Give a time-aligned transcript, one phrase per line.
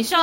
[0.00, 0.16] 你说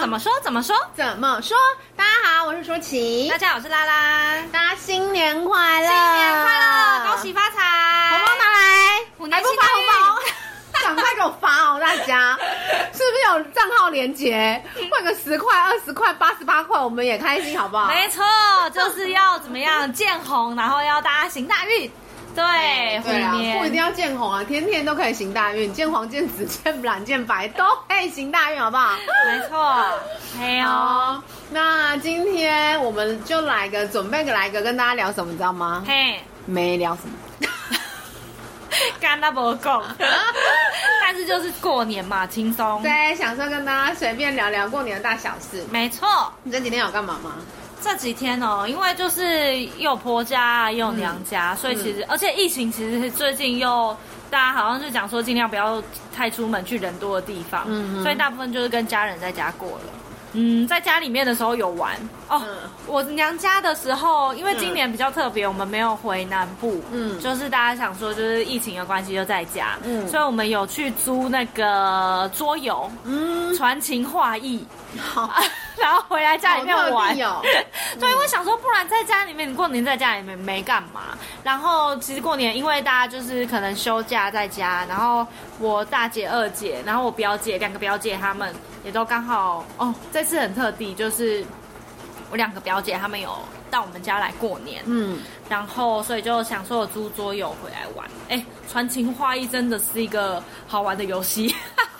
[0.00, 0.30] 怎么说？
[0.42, 0.76] 怎么说？
[0.94, 1.56] 怎么说？
[1.96, 3.26] 大家好，我是舒淇。
[3.30, 4.36] 大家好，我是拉拉。
[4.52, 5.88] 大家新年快乐！
[5.88, 7.06] 新年快乐！
[7.06, 8.10] 恭喜发财！
[8.10, 8.60] 红包拿来！
[9.34, 10.20] 还不发红包？
[10.84, 11.80] 赶快给我发哦！
[11.80, 12.36] 大家
[12.92, 14.62] 是不是有账号连接？
[14.90, 17.86] 换个十块、二十块、八十八块，我们也开心，好不好？
[17.88, 18.22] 没错，
[18.74, 21.90] 就是要怎么样见红，然后要大家行大运。
[22.38, 28.94] 对，对啊，不一定要见红啊，天天都可以行大运，见黄、见紫、见蓝、见白都可以行大运，好不好？
[29.26, 29.84] 没错，
[30.38, 31.22] 没有、哦。
[31.50, 35.82] 那今天我们就来个准备个来个跟大家聊什么，你知道吗？
[35.84, 37.48] 嘿，没聊什么，
[39.00, 39.82] 干那不够。
[41.02, 42.82] 但是就是过年嘛，轻松。
[42.82, 45.64] 对，想说跟大家随便聊聊过年的大小事。
[45.70, 47.32] 没错，你这几天有干嘛吗？
[47.82, 53.96] 这几天哦，因为就是又有婆家又有娘家，嗯、所以其实、嗯、而且疫情其实最近又
[54.30, 55.82] 大家好像是讲说尽量不要
[56.14, 59.84] 太出门去人多的地方，嗯，所以大部分就是跟家人在家过了。
[60.34, 61.96] 嗯，在家里面的时候有玩。
[62.28, 62.42] 哦。
[62.44, 74.62] 嗯、我娘家的时候，因为今年比较特别，我们没有回南部，嗯，就是大家想说就是疫情的关系就在家，嗯，所以我们有去租那个桌游，嗯，传情画意，
[74.98, 75.32] 好。
[75.80, 77.40] 然后回来家里面玩，哦、
[78.00, 81.16] 对，我想说，不然在家里面，你过年在家里面没干嘛。
[81.42, 85.26] 然后其实过年，因为大家就是可能休假在家，然后
[85.58, 89.94] 我大姐、二姐，然后我表姐两个表姐，他们也都刚好哦。
[90.12, 91.44] 这次很特地，就是
[92.30, 93.38] 我两个表姐他们有
[93.70, 98.06] 到我们家来过年，嗯，然后所以就想说我租桌游回来玩。
[98.28, 101.48] 哎，传情画意真的是一个好玩的游戏，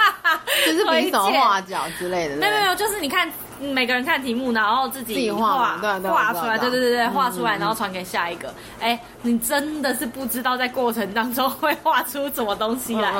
[0.67, 2.37] 就是比手画脚之类的。
[2.37, 3.31] 没有没有，就是你看。
[3.61, 8.53] 每个人看题目，然后自己画画出来，对对对对，画出来，然后传给下一个。
[8.81, 13.13] 哎，你真的是不知道在过程当中会画出什么东西来，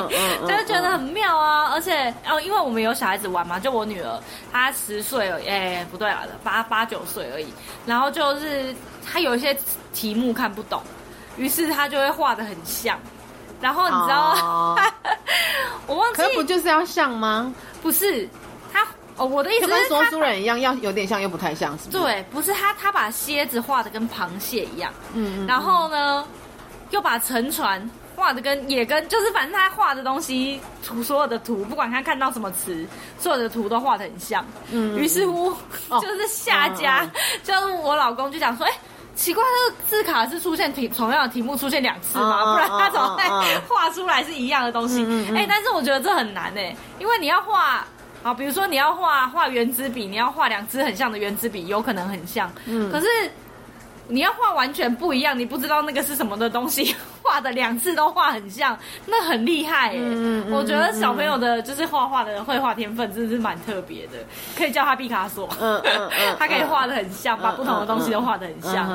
[0.47, 1.71] 就是觉得很妙啊！
[1.73, 4.19] 而且哦，因为我们有小孩子玩嘛，就我女儿，
[4.51, 7.47] 她十岁了，哎，不对了，八八九岁而已。
[7.85, 8.73] 然后就是
[9.05, 9.57] 她有一些
[9.93, 10.81] 题目看不懂，
[11.37, 12.97] 于是她就会画的很像。
[13.59, 14.77] 然后你知道，
[15.85, 17.53] 我忘记，可不就是要像吗？
[17.81, 18.27] 不是。
[19.19, 22.03] 哦，我的意思是跟说书人一样，要有点像又不太像，是不是？
[22.03, 26.25] 对，不是他，他把蝎子画的跟螃蟹一样，嗯，然后呢，
[26.91, 32.87] 又把沉船画的跟也跟，就是反正他画的东西图，所有的图，不管他看到什么词，
[33.19, 35.53] 所有的图都画的很像，嗯，于是乎
[35.99, 37.05] 就是下家，
[37.43, 38.71] 就是我老公就讲说，哎，
[39.15, 42.53] 奇怪，这个字卡是出现题同样的题目出现两次吗？
[42.53, 43.23] 不然他怎么会
[43.67, 45.03] 画出来是一样的东西？
[45.35, 47.85] 哎，但是我觉得这很难哎，因为你要画。
[48.21, 52.51] 好，比如说你要画画圆珠笔，你要画两支很像的圆珠笔，有可能很像。
[52.65, 53.07] 嗯，可是
[54.07, 56.95] 你要画完全不一样，你不知道那个是什么的东西，
[57.29, 58.75] 画的两次都画很像，
[59.05, 59.99] 那很厉害耶。
[60.01, 64.13] 嗯，嗯，我觉得小朋友的就是画画的绘画天分真的是蛮特别的，
[64.57, 65.47] 可以叫他毕卡索。
[65.61, 68.89] 嗯嗯 嗯，他可以画的很像，把不同的东西都画的很像。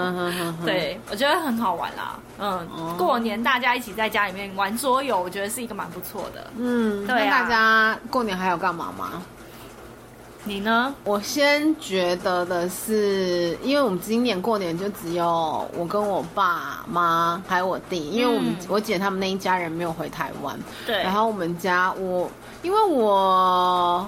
[0.64, 2.16] 对，我觉得很好玩啦。
[2.40, 6.50] 嗯，过年大家一起在家里面玩桌游，我觉得是一个蛮不错的。
[6.58, 7.24] 嗯，对啊。
[7.30, 9.22] 那大家过年还有干嘛吗？
[10.46, 10.94] 你呢？
[11.04, 20.54] 我先觉得的是，因为我们今年过年就只有我跟我爸妈还有我弟，因为我们、嗯、我姐他们那一家人没有回台湾。
[20.84, 21.02] 对。
[21.02, 22.30] 然后我们家我
[22.62, 24.06] 因为我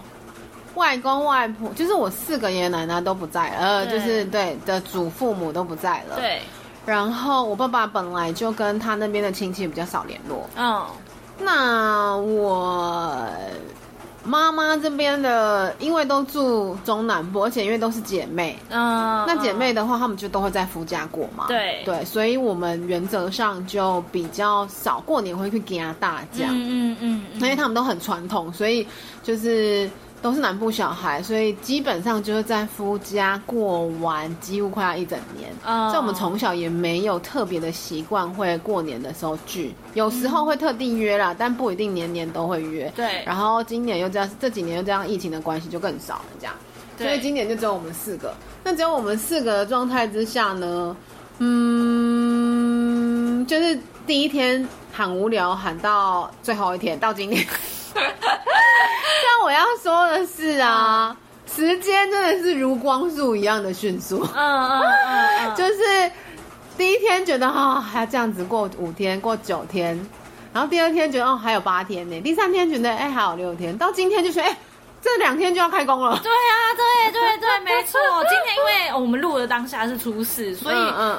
[0.74, 6.16] 外公外婆就是我四个爷爷奶奶都不在了，呃，就是对的祖父母都不在了。
[6.16, 6.42] 对。
[6.84, 10.46] 然后我爸爸本来就跟他那边的亲戚比较少联络。
[10.54, 10.84] 嗯。
[11.38, 13.26] 那我。
[14.26, 21.46] 妈妈这边的，因为都住中南部，而且因为都是姐妹，嗯，那姐妹的话，她们就都会在夫家过嘛。
[21.48, 28.86] 对对，所以我们原则上就比较少过年会去给她大家，嗯嗯嗯，因为他们都很传统，所以
[29.22, 29.88] 就是。
[30.26, 35.48] 都是南部小孩，所以基本上就是在夫家过完，几乎快要一整年。
[35.64, 42.92] 嗯，像我们从小也没有特别的习惯，会过年的时候聚，有时候会特地约啦，嗯、但不一定年年都会约。
[42.96, 43.22] 对。
[43.24, 46.52] 然后今年又这样，这几年又这样，疫情的关系就更少了，这样。
[46.98, 47.06] 对。
[47.06, 48.34] 所以今年就只有我们四个。
[48.64, 50.96] 那只有我们四个的状态之下呢，
[51.38, 53.78] 嗯，就是
[54.08, 57.46] 第一天喊无聊，喊到最后一天，到今年。
[59.46, 61.16] 但我要说的是啊，
[61.46, 64.26] 时间真的是如光速一样的迅速。
[64.34, 66.10] 嗯嗯嗯， 就是
[66.76, 69.96] 第一天觉得啊、哦，还要这样子过五天，过九天，
[70.52, 74.58] 然后第二天觉得哦，还有八天呢，第三天觉得哎，还有六天，到今天就说哎，
[75.00, 76.18] 这两天就要开工了。
[76.24, 78.00] 对啊，对对对， 没错。
[78.28, 80.76] 今天因为我们录的当下是初四，所以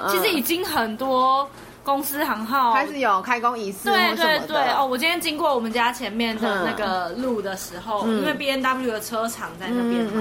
[0.10, 1.50] 其实已经很多。
[1.88, 2.74] 公司行号。
[2.74, 4.58] 开始有开工仪式，对对对。
[4.74, 10.12] 哦，我今天经过我们家前面的那个路的时候，嗯、因为 B N W 的车厂在那边嘛，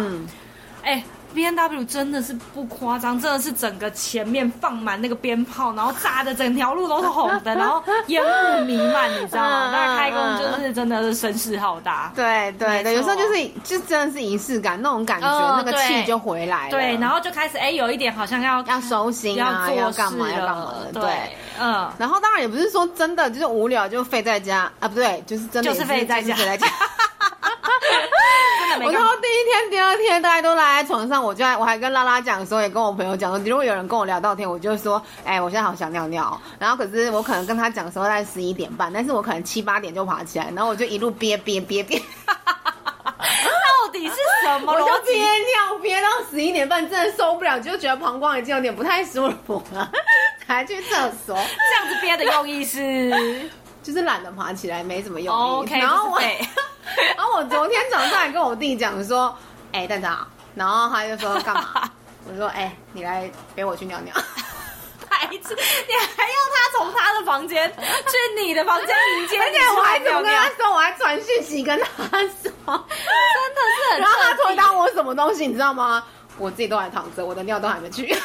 [0.84, 0.98] 哎、嗯。
[1.00, 1.04] 欸
[1.36, 9.70] B N W 真的是不夸张，真的是整个前面放满那个鞭炮，然后炸的整条路都是红的，然后烟雾弥漫，你知道吗？
[9.70, 12.10] 那开工就是真的是声势浩大。
[12.16, 16.70] 对对对，有时候就是就真的是仪式感那种感觉，那个气就回来了。
[16.70, 21.00] 对，然后就开始哎，有一点好像要要收心啊，要干嘛要干嘛的。
[21.02, 21.10] 对，
[21.60, 21.92] 嗯。
[21.98, 26.34] 然后当然也不是说真的就是无聊就废在家啊，不对，就是真的就是废在家。
[28.82, 36.40] 我然后第一天、第二天大家都赖在床上，我就我还跟拉拉讲说，也跟我朋友讲说，如果有人跟我聊到天，我就说，哎、欸，我现在好想尿尿。
[36.58, 41.98] 然后可是我可能跟他讲的时候在十一点半，但是我可能七八点就爬起来，然后我就一路憋憋憋憋。
[41.98, 44.14] 到底是
[44.44, 44.72] 什么？
[44.72, 49.90] 我就憋尿憋到十一点半，真的受不了，就觉得膀胱已经有点不太舒服了，
[50.46, 51.36] 才去厕所。
[51.36, 53.50] 这样子憋的用意是，
[53.82, 55.38] 就是懒得爬起来，没什么用意。
[55.38, 56.20] Oh, okay, 然后我。
[57.16, 59.36] 然后我昨天早上还跟我弟讲说，
[59.72, 60.26] 哎、欸，蛋长，
[60.56, 61.88] 然后他就说干嘛？
[62.28, 64.12] 我说，哎、欸，你来陪我去尿尿。
[65.08, 69.42] 孩子，你还要他从他的房间去你的房间迎接你？
[69.42, 70.70] 而且我还怎么跟他说？
[70.72, 74.00] 我还传讯息跟他说，真的是很。
[74.00, 76.04] 然后他回答我什么东西，你知道吗？
[76.38, 78.14] 我自己都还躺着，我的尿都还没去。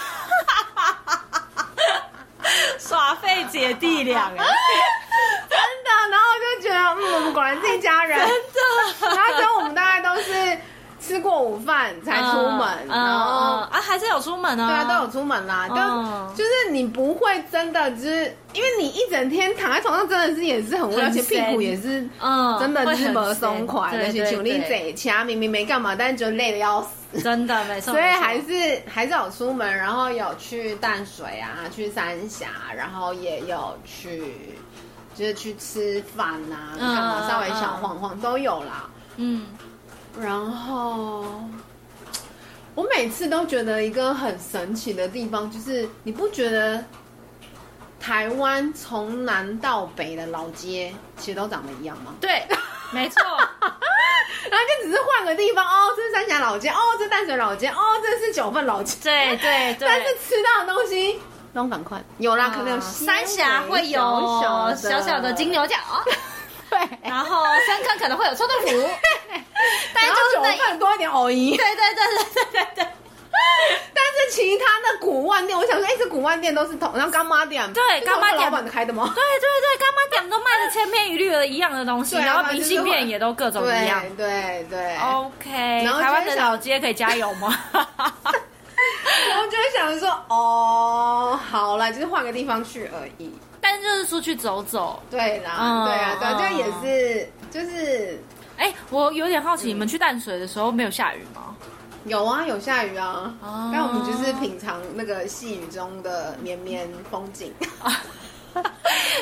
[2.80, 4.32] 耍废姐弟俩啊！
[4.36, 8.20] 真的，然后我就觉得，嗯，我们果然是一家人。
[8.20, 8.28] 真
[9.00, 10.58] 的，然后所以我们大概都是
[11.12, 14.68] 吃过午饭才出门，嗯、然后、嗯、啊，还是有出门啊？
[14.68, 15.68] 对啊，都有出门啦。
[15.68, 27.94] 就、嗯、就是你不会真的，就是因为你一整天躺在床上，真的是也是很无聊，而且屁股也是，嗯，真的是不松快，而且穷力贼，其他明明没干嘛，但是就累的要死，真的没错。
[27.94, 34.34] 所以还是还是有出门，然后有去淡水啊，去三峡，然后也有去。
[35.14, 38.90] 就是去吃饭呐、啊，干嘛、嗯、稍微小晃晃、嗯、都有啦。
[39.18, 39.46] 嗯，
[40.20, 41.24] 然后
[42.76, 46.84] 我每次都觉得一个很神奇的地方，就是你不觉得
[48.00, 52.14] 台湾从南到北的老街其实都长得一样吗？
[52.20, 52.44] 对，
[52.92, 53.22] 没错。
[54.50, 58.96] 然后就只是换个地方哦，这是三峡老街，哦，这是淡水老街，哦，这是九份老街。
[59.04, 59.88] 对对对。
[59.88, 61.20] 但是吃到的东西。
[61.54, 64.00] 东赶快有啦，可能有三峡会有
[64.74, 65.76] 小小的金牛角，
[66.72, 68.90] 对，然后三坑可能会有臭豆腐，
[69.94, 72.88] 但就是九份多一点藕姨，对对对对对对。
[73.94, 79.12] 但是其他的古玩店，我想说，哎，这古玩店都是同，然后干妈店，对，干妈店老板开的吗？
[79.16, 84.98] 对对对，干妈店都卖的千篇一律的一样的东西，然后明信片也都各种一样，对对。
[84.98, 85.50] OK，
[86.02, 87.58] 台湾的老街可以加油吗？
[89.30, 93.32] 然后就想说，哦，好了，就是换个地方去而已。
[93.62, 98.20] 但是就是出去走走，对啦，嗯、对啊，对啊，这也是，就是，
[98.62, 101.56] 哎、欸，我有点好奇，嗯、你们去淡水的时候没有下雨吗？
[102.06, 103.34] 有啊，有下雨啊。
[103.42, 107.52] 哦，那我们就是品尝那个细雨中的绵绵风景。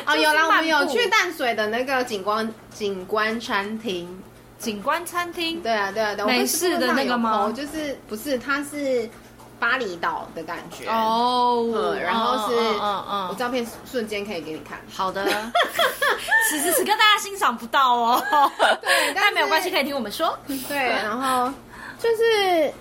[0.04, 4.10] 啊， 有啦，我们有去淡水的那个景观景观餐厅，
[4.58, 5.62] 景观餐厅。
[5.62, 7.50] 对啊，对啊，对啊，美式的那个吗？
[7.56, 9.10] 就是不是，它是。
[9.60, 14.80] 巴厘岛的感觉哦、oh, 嗯，然后是，嗯嗯，嗯我照片瞬间可以给你看。
[14.90, 15.26] 好的，
[16.50, 18.24] 此时此刻大家欣赏不到哦，
[18.82, 20.38] 对，但没有关系，可以听我们说。
[20.68, 21.52] 对，然后
[21.98, 22.72] 就是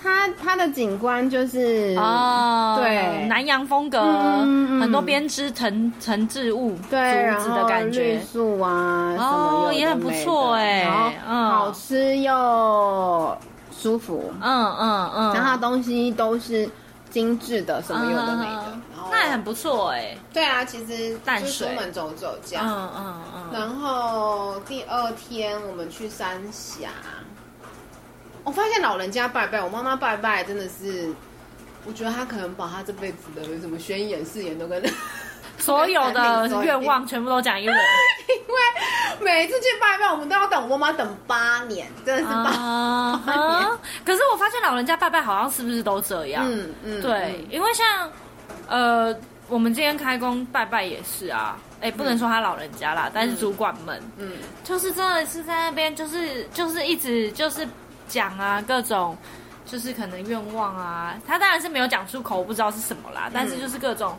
[0.00, 13.36] 它它的景观就是哦，对，南洋风格，嗯、很多编织藤藤织物，对，竹子的感觉，绿树啊，哦，也很不错哎，嗯，好吃又。
[13.74, 16.70] 舒服，嗯嗯嗯，然后东西都是
[17.10, 18.78] 精致的，什么有的没的，
[19.12, 20.16] 那也很不错哎。
[20.32, 23.50] 对啊，其实淡水出门走走这样，嗯嗯嗯。
[23.52, 26.88] 然后第二天我们去三峡，
[28.42, 31.12] 我发现老人家拜拜，我妈妈拜拜真的是，
[31.84, 34.82] 我觉得她可能把她这辈子的什么宣言誓言都跟。
[35.58, 37.76] 所有的愿望全部都讲一轮，
[38.48, 38.60] 因为
[39.20, 43.70] 每次去拜拜，我们都要等我妈妈等八年，真的是八 年。
[44.04, 46.42] 可是我发现老人家拜拜好像是不是都这样？
[46.48, 48.10] 嗯嗯，对，因为像
[48.72, 49.14] 呃，
[49.48, 57.68] 我们今天开工拜拜也是啊，哎，不能说他老人家啦，但是主管们，嗯，就是真的是在那边，就是就是一直就是
[58.08, 59.14] 讲啊，各种
[59.66, 64.18] 就是可能愿望啊，他当然是没有讲出口，我不知道是什么啦，但是就是各种。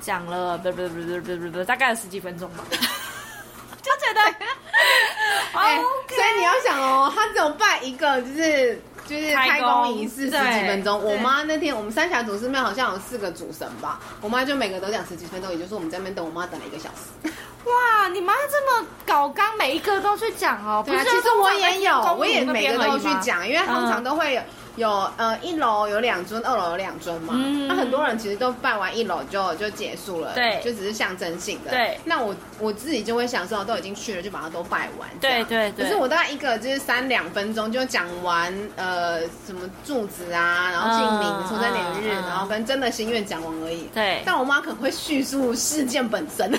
[0.00, 4.20] 讲了不不不不不不大概有十几分钟吧， 就觉得，
[5.58, 5.76] 哎，
[6.08, 11.02] 所以你要想哦，他只有拜一个，就是就是开工仪式十几分钟。
[11.02, 17.32] 我妈那天我们三峡祖师庙好像有四个主神吧，我妈就每个都讲十几分钟，也就是我们在那边等我妈等了一个小时。
[17.64, 20.82] 哇，你妈这么搞刚，每一个都去讲哦。
[20.86, 24.42] 对啊，其实我也有，我也每个都去讲，因为通常都会有。
[24.78, 27.34] 有呃，一楼有两尊，二楼有两尊嘛。
[27.36, 31.70] 嗯，那很多人其实都拜完一楼就就结束了，对，就只是象征性的。
[31.70, 35.08] 对，那我我自己就会想说，都已经去了，就把它都拜完。
[35.20, 35.84] 对对对。
[35.84, 43.88] 可是我大概一个就是三两分钟就讲完，呃，什么柱子啊，然后姓名、出生年月日，然后跟真的心愿讲完而已。
[43.92, 44.22] 对。
[44.24, 46.50] 但我妈可能会叙述事件本身。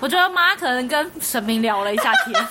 [0.00, 2.46] 我觉得妈可能跟神明聊了一下天。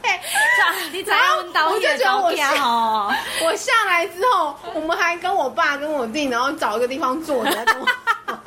[0.92, 1.92] 你怎样问导演？
[1.92, 3.12] 我就觉得我下哦，
[3.42, 7.66] 我下来之后，我们还跟我爸跟我弟，然后找一个地方坐着，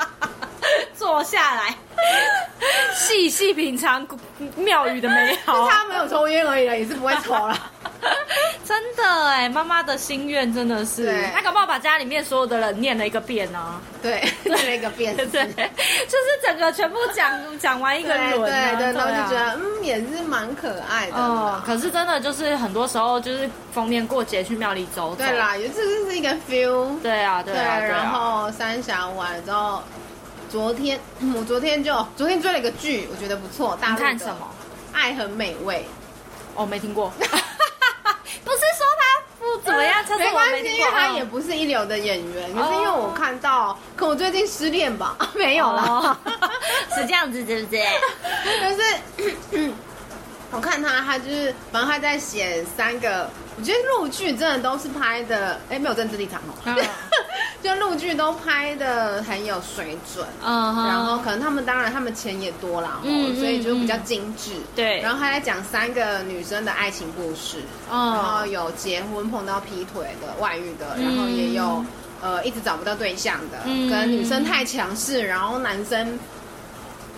[0.95, 1.75] 坐下来，
[2.95, 4.07] 细细品尝
[4.55, 5.67] 庙宇的美好。
[5.67, 7.57] 他没有抽烟而已了，也是不会抽了。
[8.65, 13.81] 真的哎，妈妈的心愿真的是，她搞不好把家里面所有的人念了一个遍呢。
[14.01, 21.17] 对， 念了一个遍，对，就是整个全部讲讲完一个轮，对对，然后就觉得嗯，也是蛮可爱的。
[21.17, 25.15] 哦，可是真的就是很多时候就是逢年过节去庙里走走。
[25.17, 26.99] 对啦，也是是一个 feel。
[27.01, 27.79] 对啊，对啊。
[27.79, 29.81] 然后三峡完了之后，
[30.49, 30.99] 昨天
[31.35, 33.77] 我昨天就昨天追了一个剧，我觉得不错。
[33.81, 34.47] 大看什么？
[34.93, 35.85] 爱很美味。
[36.55, 37.11] 哦，没听过。
[38.43, 42.53] 不是说他不怎么样，没关系，因为他也不是一流的演员。
[42.53, 46.17] 可、是因为我看到，可我最近失恋吧，没有了，
[46.95, 47.85] 是这样子，对不对？
[48.59, 49.71] 可是
[50.51, 53.29] 我看他，他就是，反正他在写三个。
[53.55, 56.53] 我觉得陆剧真的都是拍的，哎，没有政治立场哦。
[57.63, 64.99] 就陆剧都拍的很有水准，嗯，然后可能他们当然他们钱也多啦，嗯，所以就比较精致，对。
[64.99, 71.83] 然后他在讲三个女生的爱情故事，嗯，然后有结婚碰到劈腿的、外遇的，然后也有
[72.21, 76.19] 呃一直找不到对象的，嗯，可能女生太强势，然后男生。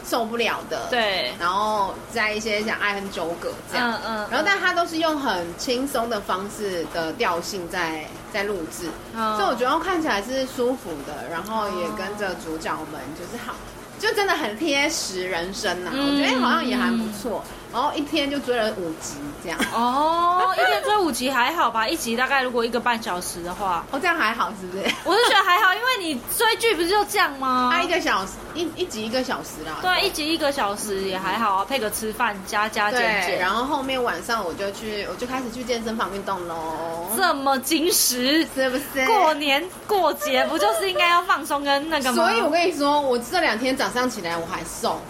[0.08, 13.56] 受不了的，对，然后在一些像爱恨纠葛这样，嗯嗯，然后但他都是用很轻松的方式的调性在在录制，所以我觉得看起来是舒服的，然后也跟着主角们就是好。
[13.98, 17.42] 就真的很贴实人生呐、啊，嗯、我觉得好像也还不错。
[17.76, 19.60] 然后一天就追了五集这样。
[19.74, 21.86] 哦，一天追五集还好吧？
[21.86, 24.96] 一集大概如果一个半小时的话，哦，这样还好是不是？
[25.04, 27.70] 我是觉得还好，因为你追剧不是就这样吗？
[27.74, 29.80] 他一个小时一一集一个小时啦。
[29.82, 33.40] 对，一集一个小时也还好啊，配个吃饭加加减减。
[33.40, 37.10] 然后后面晚上我就去，我就开始去健身房运动喽。
[37.18, 39.06] 这么精实是不是？
[39.06, 42.24] 过年过节不就是应该要放松跟那个吗？
[42.24, 45.02] 所以我跟你说，我这两天早上起来我还瘦，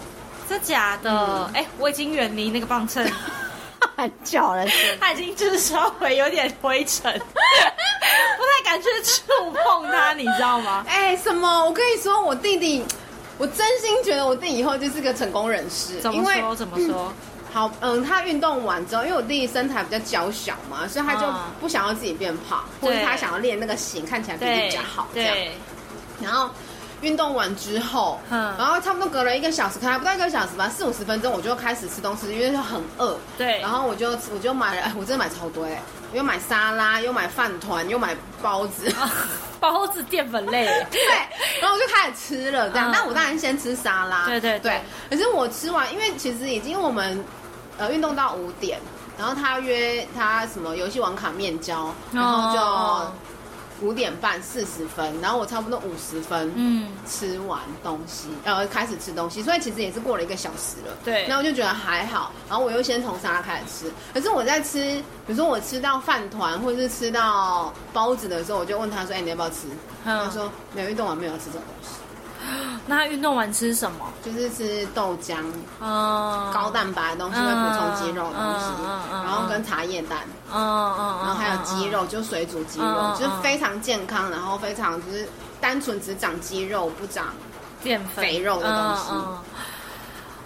[0.48, 1.10] 这假的？
[1.54, 3.04] 哎、嗯欸，我已经远离那个磅秤
[3.96, 4.64] 很久了，
[5.00, 10.84] 它已经就是稍微有点灰尘， 不太敢去触碰它，你知道吗？
[10.88, 11.64] 哎、欸，什么？
[11.64, 12.84] 我跟你说，我弟弟，
[13.38, 15.98] 我真心觉得我弟以后就是个成功人士。
[16.00, 16.54] 怎么说？
[16.54, 17.06] 怎么说？
[17.08, 17.14] 嗯
[17.52, 21.22] 好，嗯，他运动完之后，因为我弟弟身材比较娇小嘛，所以他就
[21.58, 25.34] 不想要自己变胖，或者他想要练那个型，看起来比较好这样。
[26.20, 26.50] 然后
[27.06, 33.16] 运动完之后，嗯然后差不多隔了一个小时，可能不到一个小时吧，四五十分钟，我就开始吃东西，因为就很饿。
[33.38, 33.60] 对。
[33.60, 35.80] 然后我就我就买了， 我真的买超多哎，
[36.12, 38.92] 又买沙拉，又买饭团，又买包子，
[39.60, 40.66] 包子淀粉类。
[40.90, 41.00] 对。
[41.60, 44.26] 然后我就开始吃了这样，但我当然先吃沙拉。
[44.26, 44.80] 对对对。
[45.08, 47.24] 可是我吃完，因为其实已经我们。
[47.78, 48.80] 呃，运动到五点，
[49.18, 53.12] 然后他约他什么游戏王卡面交，然后就
[53.80, 60.96] 五点半四十分，然后我差不多五十分，嗯，吃完东西，呃，开始吃东西，所以其实也是过了一个小时了。
[61.04, 64.78] 对，那我就觉得还好，然后我又先从沙拉开始吃，可是我在吃，
[65.26, 69.66] 比如说我吃到饭团或者是吃到包子的时候，我就问他说：“哎，你要不要吃？”
[70.04, 71.96] 嗯、他说：“没有运动完没有要吃这种东西。”
[72.86, 74.06] 那他运动完吃什么？
[74.24, 75.36] 就是吃豆浆，
[75.80, 78.66] 嗯，高蛋白的东西会补充肌肉的东西，
[79.12, 80.20] 然后跟茶叶蛋，
[80.54, 85.28] 嗯嗯，然后还有鸡肉，就水煮鸡肉，就是非常健康，然后非常就是
[85.60, 87.26] 单纯只长肌肉不长
[87.82, 89.10] 淀粉肥肉的东西，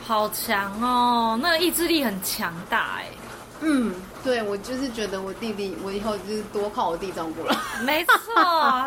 [0.07, 3.07] 好强哦，那个意志力很强大哎，
[3.61, 3.95] 嗯。
[4.23, 7.57] 对，我就是觉得我弟弟，我以后就是多靠我弟照顾了。
[7.85, 8.35] 没错，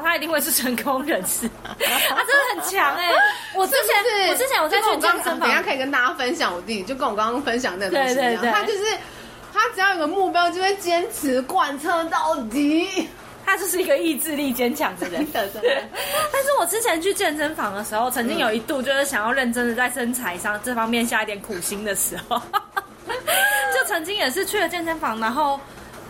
[0.03, 1.49] 他一定会是成功人士。
[1.79, 3.11] 他 真的很强 哎！
[3.55, 8.45] 我之前，我之前我在去健身房，等一下可以跟大家分享我弟弟，就跟我刚刚分享那个东西一样。
[8.51, 8.83] 他就是
[9.53, 13.07] 他只要有个目标，就会坚持贯彻到底。
[13.45, 15.27] 他就是一个意志力坚强的人。
[15.33, 22.41] 但是我之前去健身房的时候，曾经有一度就是想要认真的在身材上这方面下一点苦心的时候。
[23.05, 25.59] 就曾经也是去了健身房，然后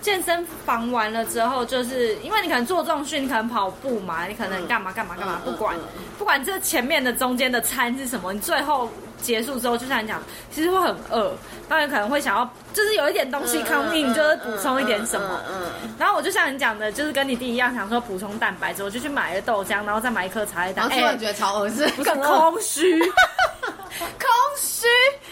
[0.04, 5.76] 健身房完了之后，就是因为你可能做重训，你可能跑步嘛，你可能干嘛干嘛干嘛，不管
[6.20, 8.88] 不管这前面的中间的餐是什么，你最后。
[9.22, 11.34] 结束之后，就像你讲，其实会很饿，
[11.70, 12.44] 当然可能会想要，
[12.74, 15.40] 就是有一点东西 come in，就是补充一点什么。
[15.50, 15.62] 嗯。
[15.98, 20.90] 然后我就像你讲的，就是跟你弟一样，想说补充蛋白质，我就去买了豆浆，然后再买一颗茶叶蛋。
[20.90, 23.08] 然后突然觉得超恶心，更空虚，空
[24.58, 24.88] 虚。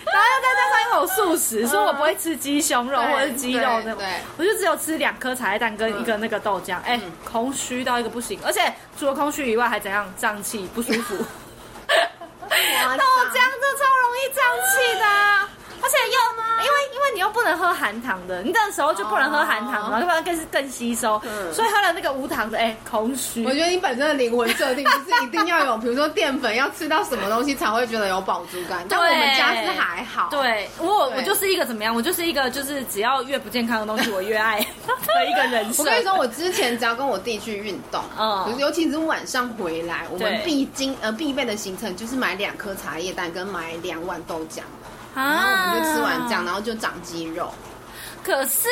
[0.06, 6.78] 然后又再加上一口素食，说我不会吃鸡胸肉或者是鸡肉的，对，我就只有吃两颗茶叶蛋跟一个那个豆浆。
[6.84, 10.12] 哎，空虚到一个不行，而且除了空虚以外，还怎样？
[10.18, 11.16] 胀气不舒服。
[12.52, 15.06] 豆浆就超容易胀气的，
[15.82, 21.20] 而且又因为因为你又不能喝含糖的，你这个时候就不能喝含糖嘛，要不然更是更吸收。
[21.52, 23.46] 所以喝了那个无糖的，哎，空虚。
[23.46, 28.86] 我觉得你本身的灵魂设定就是一定要有，比如说淀粉要吃到什么东西才会觉得有饱足感。
[28.88, 30.28] 但我们家是还好。
[30.30, 31.94] 对，我我就是一个怎么样？
[31.96, 35.66] 我就是一个就是只要越不健康的东西我越爱 的一个人。
[35.78, 44.60] 我跟你说，我之前只要跟我弟去运动，嗯，尤其是晚上回来，我们必经呃必备的行程就是买两颗茶叶蛋跟买两碗豆浆。
[45.14, 47.52] 然后我们就吃完这样，然后就长肌肉。
[48.24, 48.68] 可是，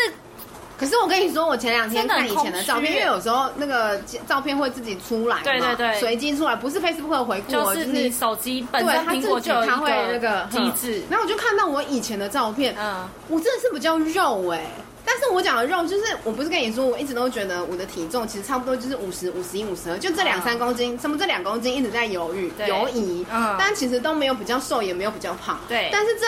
[0.77, 11.03] 可是我跟你说，我前两天看以前的照片，因为有时候那个照片会自己出来嘛，对对对，随机出来，不是 Facebook 的回顾，就是你手机本身苹果就它会那个机制。
[11.09, 14.63] 然后我就看到我以前的照片，嗯，我真的是比较肉哎。
[15.05, 25.89] 但是我讲的肉，就是我不是跟你说，我一直都觉得我的体重其实差不多就是五十五十一五十二，就这两三公斤，什么这两公斤一直在犹豫犹疑，嗯，但其实都没有比较瘦，也没有比较胖，对。
[25.91, 26.25] 但是这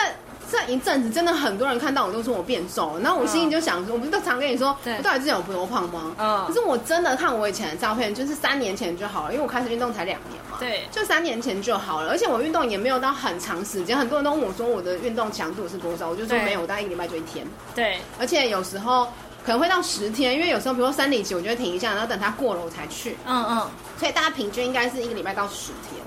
[0.52, 6.14] 这一阵子真的很多人看到我都说我变瘦了，然后我心里就想说，我不是都常跟你说，我到底之前有多胖吗？
[6.18, 6.44] 嗯。
[6.46, 19.08] 可是我真的看我以前的照片，就是三年前就好了，因为我开始运动才两年嘛，对，就三年前就好了，而且我运动也没有到很长时间，很多人都问我说我的运动强度是多少，我就说没有，我大概一个礼拜就一天，对，而且有时候。
[19.44, 23.16] 可能会到十天，因为有时候比如说三点几，我就会停一下，然后等它过了我才去。
[23.26, 23.68] 嗯嗯。
[23.98, 26.00] 所以大家平均应该是一个礼拜到十天。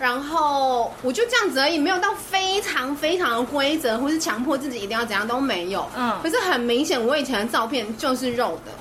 [0.00, 5.86] 然后我就这样子而已，没有到非常非常的规则，或是强迫自己一定要怎样都没有。
[5.94, 6.18] 嗯。
[6.22, 8.72] 可是很明显，我以前的照片就是肉的，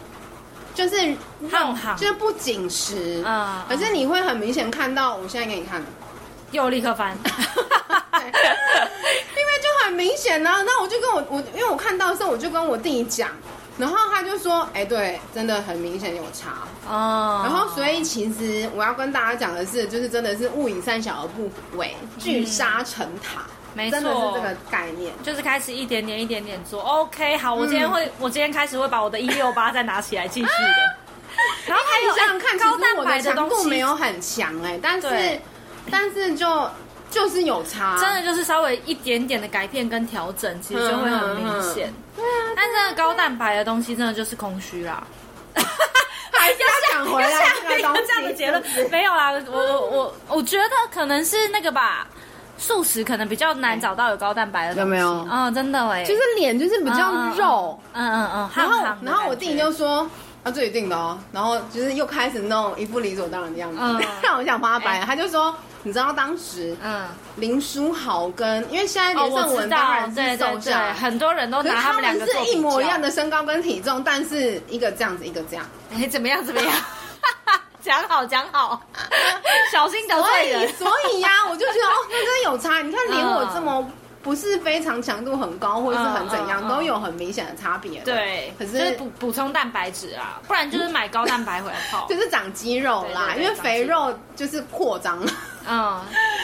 [0.74, 1.14] 就是
[1.52, 3.22] 胖胖，就是不紧实。
[3.26, 3.62] 嗯。
[3.68, 5.84] 可是你会很明显看到，我现在给你看，
[6.52, 7.18] 又立刻翻。
[8.20, 13.30] 因为就很明显呢、啊，那我就跟我我，因为我看到的时候，我就跟我弟讲，
[13.80, 17.42] 然后他就说，哎、欸，对，真的很明显有差哦。
[17.46, 26.82] 然后所以其实我要跟大家讲的是，就是真的是勿以善小而不为，聚沙成塔，没错，真的是这个概念，就是开始一点点一点点做。
[26.82, 30.98] OK，好，我今天会，嗯、我今天开始会把我的一六八再拿起来继续的。
[31.66, 35.40] 然后开始这样看，高蛋白的强度没有很强哎、欸，但是
[35.90, 36.70] 但是就。
[37.10, 41.92] 就是有差，真的就是稍微一点点的改变跟调整，其实就会很明显。
[42.16, 45.04] 对啊，但真的高蛋白的东西真的就是空虚啦。
[46.32, 49.32] 还是要讲回来，要这样的结论没有啦。
[49.52, 52.08] 我我我我觉得可能是那个吧，
[52.58, 54.80] 素食可能比较难找到有高蛋白的东西。
[54.82, 55.28] 有没有？
[55.30, 57.78] 嗯，真的哎，就是脸就是比较肉。
[57.94, 58.50] 嗯嗯嗯。
[58.56, 60.10] 然后然后我弟就说，
[60.44, 61.20] 啊，这一定的哦。
[61.34, 63.80] 然后就是又开始弄一副理所当然的样子，
[64.22, 65.02] 让 我想帮他白。
[65.02, 65.54] 他就说。
[65.84, 75.66] 你知道当时，嗯，林书豪跟因为现在连胜文当然是瘦下来，很多人都拿他们两个是一模一样的身高跟体重，但是一个这样子，一个这样，
[75.96, 76.44] 哎，怎么样？
[76.44, 76.74] 怎么样？
[77.82, 78.82] 讲 好讲好，
[79.72, 80.68] 小心得罪人。
[80.74, 82.82] 所以呀，我就觉得哦，那真的有差。
[82.82, 83.90] 你看，连我这么
[84.22, 88.02] 不是非常强度很高，或者是很怎样，都有很明显的差别。
[88.02, 95.18] 对，可是补补充蛋白质啊，不然就是买高蛋白回来泡， 就是长肌肉啦，因为肥肉就是扩张。
[95.68, 96.02] 嗯，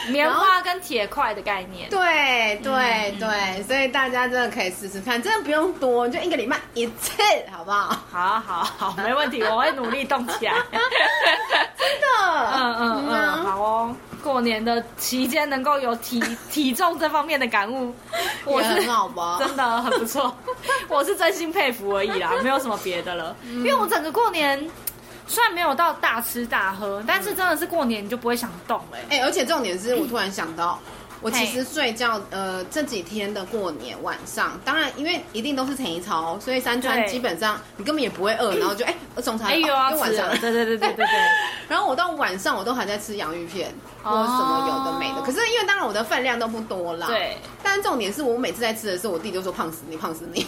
[0.10, 7.14] 棉花跟铁块的概念，对对对，所以大家真的可以试试看，真的不用多，就一个礼拜一次，
[7.52, 7.98] 好不好？
[8.12, 10.54] 好好好，没问题，我会努力动起来。
[11.78, 13.96] 真的，嗯嗯嗯，好哦。
[14.24, 17.94] 过年的期间能够有体 体重这方面的感悟，
[18.44, 19.38] 我是很好吧？
[19.46, 20.36] 真的很不错，
[20.88, 24.68] 我是真心佩服而已啦，没有什么别的了，因为我整个过年。
[25.28, 29.06] 虽然没有到大吃大喝，但是真的是过年你就不会想动哎、欸。
[29.10, 30.80] 哎、欸，而且重点是我突然想到，
[31.22, 40.30] 我其实睡觉呃这几天的过年晚上，当然因为一定都是陈一超，所以三川基本上你根本也不会饿，然后就哎我总裁哎呦啊晚上。
[40.40, 41.08] 对对对对对对，
[41.68, 50.46] 然后我到晚上我都还在吃洋芋片或什么有的没的，可是因为当然我的分量都不多啦，对，但重点是我每次在吃的时候，我弟就说胖死你胖死你。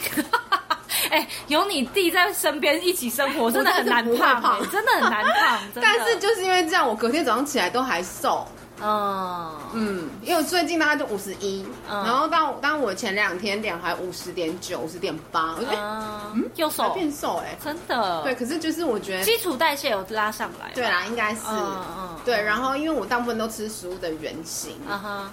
[1.07, 5.59] 哎、欸，有你弟在身边一起生活，真的很难胖，欸，真的很难胖。
[5.75, 8.47] 但是就是因为这样，我隔天早上起来都还瘦。
[8.81, 15.77] 嗯嗯，因为最近大概就五十一，然后到当我前两天量还五十点九、五十点八，我觉得
[16.35, 18.21] 嗯，又瘦变瘦哎，真的。
[18.23, 20.71] 对，可是就是我觉得基础代谢有拉上来。
[20.73, 22.15] 对啦，应该是嗯嗯。
[22.23, 24.77] 对，然后因为我大部分都吃食物的原型，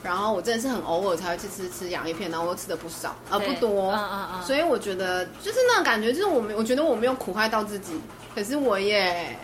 [0.03, 4.43] 然后我真的是很偶尔才会去吃吃洋芋片，然后我吃的不少， 而不多，嗯嗯嗯。
[4.43, 8.01] 所以我觉得就是那种感觉，就是我没，我觉得我没有苦害到自己，
[8.35, 9.37] 可是我也。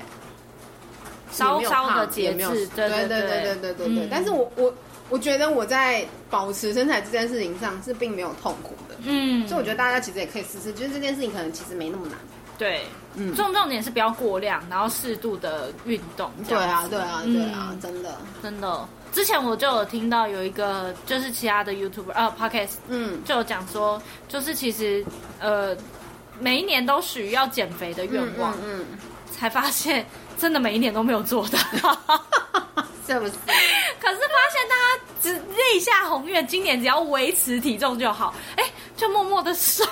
[1.31, 4.09] 稍稍的节制，对对对对对对对对。
[4.11, 4.73] 但是我我
[5.09, 12.17] 我觉得我在保持身材这件事情上是并没有痛苦的，嗯，所以我觉得大家其实也可以试试，就是这件事情可能其实没那么难。
[12.59, 12.83] 对，
[13.15, 16.31] 嗯，重重点是不要过量，然后适度的运动。
[16.47, 18.87] 对啊，对啊，对啊，真的真的。
[19.13, 25.05] 之前我就有听到有一个就是其他的 YouTuber 啊 Podcast，嗯，就有讲说，就是其实
[25.41, 25.75] 呃
[26.39, 28.85] 每一年都许要减肥的愿望，嗯，
[29.33, 30.05] 才发现。
[30.41, 31.59] 真的每一年都没有做到，
[33.07, 33.33] 是不是？
[34.01, 38.65] 可是发现大家只立下宏愿，今年只要维持体重就好，哎，
[38.97, 39.85] 就默默的瘦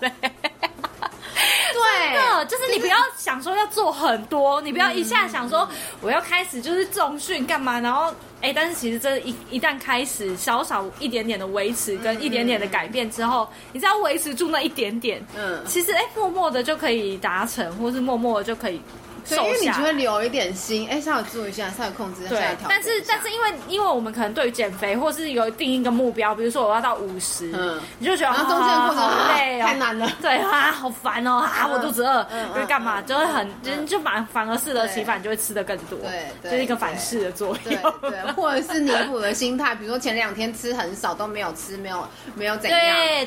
[0.00, 0.12] 嘞。
[0.20, 5.66] 对，真的就是你不要想说要做很多，你不要一下想说
[6.02, 8.12] 我要开始就是重训干嘛，然后
[8.42, 18.80] 哎，但是其实这一一旦开始少少一点点的维持跟一点点的改变之后，你只要维持住那一点点，嗯，其实哎，默默的就可以达成，或是默默的就可以。
[19.28, 22.30] 对，因为你就会留一点心，哎，稍微注意一下，稍微控制一下。
[22.36, 33.00] 对，但是但是因为因为我们可能对于减肥或是有定一个目标，比如说我要到五十，嗯，你就觉得啊，中间过程好累哦， 太难了，对啊，好烦哦，啊，我肚子饿，会干嘛？
[33.02, 35.98] 就会很就就反反而适得其反，就会吃的更多，
[36.42, 42.78] 对，就是一个反噬的作用，对，或者是弥补的心态，比如说前两天吃很少都没有吃，没有没有怎样，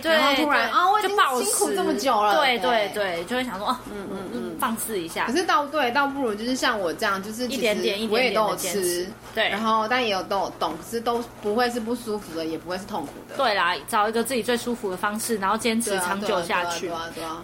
[0.01, 1.09] 对，然后突然啊，我已经
[1.43, 5.25] 辛苦这么久了，对对对，就会想说，嗯嗯嗯，放肆一下。
[5.25, 6.77] 可是倒对，倒不如就是像。
[6.77, 13.35] 我这样，就是一点点，我也都有吃，对，然后但也有都有动，可是都不会是不舒服的，也不会是痛苦的。
[13.35, 16.91] 对啦，找一个自己最舒服的方式，然后坚持长久下去。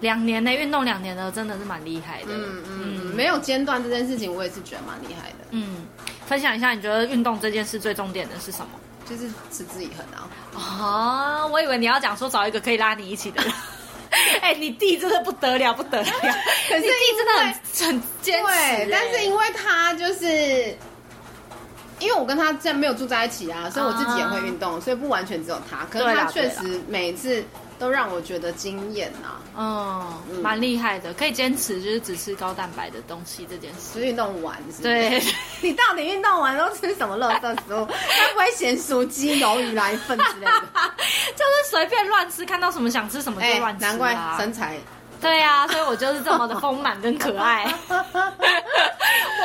[0.02, 2.28] 两年呢，运动两年呢，真的是蛮厉害的。
[2.30, 5.38] 嗯嗯，没有间断这件事情，我也是觉得蛮厉害的。
[5.50, 5.88] 嗯，
[6.28, 8.68] 分享一下，你觉得运动这件事最重点的是什么？
[9.10, 10.30] 就是持之以恒啊。
[10.56, 13.52] 啊，我以为你要讲说找一个可以拉你一起的人。
[14.42, 16.06] 哎、欸，你弟真的不得了，不得了！
[16.06, 17.54] 可是 你弟真的很
[17.88, 18.46] 很坚持。
[18.46, 20.76] 对，但是因为他就是，
[22.00, 25.86] 因为我跟他现在没有住在一起啊，所以我自己也会运动，所以不完全只有他。
[25.90, 27.44] 可是他确实每一次。
[27.84, 34.00] 都让我觉得惊艳呐，嗯，蛮厉害的，可以坚持就是只吃高蛋白的东西这件事。
[34.00, 35.22] 运动完是是，对，
[35.60, 37.84] 你到底运动完都吃什么垃圾食物？
[37.86, 40.64] 会不会咸酥鸡、鱿鱼来一份之类的？
[41.36, 43.92] 就是随便乱吃，看到什么想吃什么就乱吃，啊欸。
[43.92, 44.78] 难怪身材。
[45.20, 47.66] 对呀，啊，所以我就是这么的丰满跟可爱。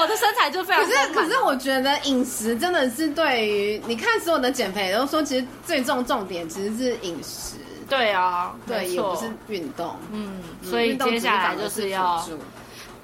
[0.01, 7.57] 我的身材就非常可是，可是我觉得饮食真的是对于你看所有的减肥都说，其实最重重点其实是饮食。
[7.89, 12.23] 对啊，对，也不是运动，嗯，所以接下来就是要，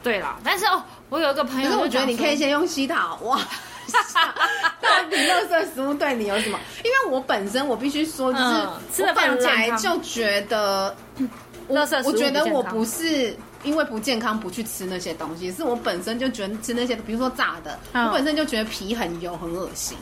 [0.03, 0.39] 对啦。
[0.45, 3.39] 但是哦，我有一个朋友，可是我觉得你可以先用西塔哇，
[4.81, 6.59] 到底垃圾食物对你有什么？
[6.85, 8.45] 因为我本身我必须说，就是
[9.03, 10.95] 我本来就觉得，
[11.69, 13.35] 我觉得我不是。
[13.65, 19.97] 因为不健康不去吃那些东西，是我本身就觉得吃那些，比如说炸的，我本身就觉得皮很油很恶心，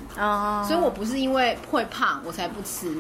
[0.67, 2.93] 所以我不是因为会胖我才不吃，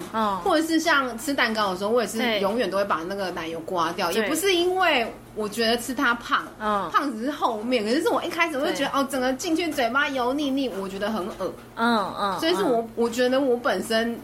[0.44, 6.46] 或者是像吃蛋糕的时候，我也是永远都会把那个奶油刮掉，也不是因为我觉得吃它胖，
[6.90, 14.18] 胖只是后面，可是是我一开始我就觉得哦，整个进去嘴巴油腻腻，我觉得很恶，嗯嗯，所以是我我觉得我本身。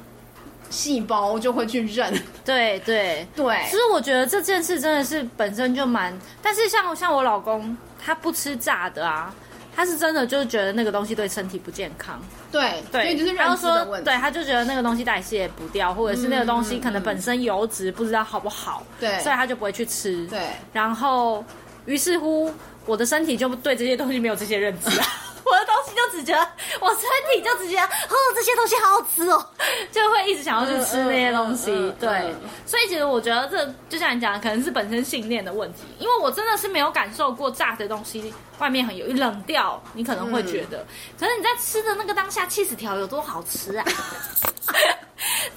[0.70, 2.12] 细胞就会去认，
[2.44, 3.58] 对对对。
[3.64, 9.34] 其实我觉得这件事真的是本身就蛮，但是像像我老公，他不吃炸的啊，
[9.74, 12.20] 他是真的就是觉得那个东西对身体不健康。
[12.50, 14.04] 对对，因为就是认知的问题。
[14.04, 20.26] 对，他就觉得那个东西代谢不掉，或者是那个东西可能本身油脂不知道好不好，对，所以他就不会去吃。
[20.26, 21.44] 对，然后
[21.86, 22.52] 于是乎
[22.86, 25.06] 我的身体就对这些东西没有这些认知啊。
[25.44, 26.48] 我的东西就只觉得，
[26.80, 29.46] 我身体就只觉得，哦，这些东西好好吃哦，
[29.92, 31.70] 就会一直想要去吃那些东西。
[31.70, 35.80] 嗯嗯嗯、对，嗯、所以其实我觉得这就像你讲的，可能是本身信念的问题。
[35.98, 40.86] 因为我真的是没有感受过炸的东西外面很油，冷掉你可能会觉得，嗯、
[41.20, 43.84] 可是你在吃的那个当下，气死条有多好吃啊！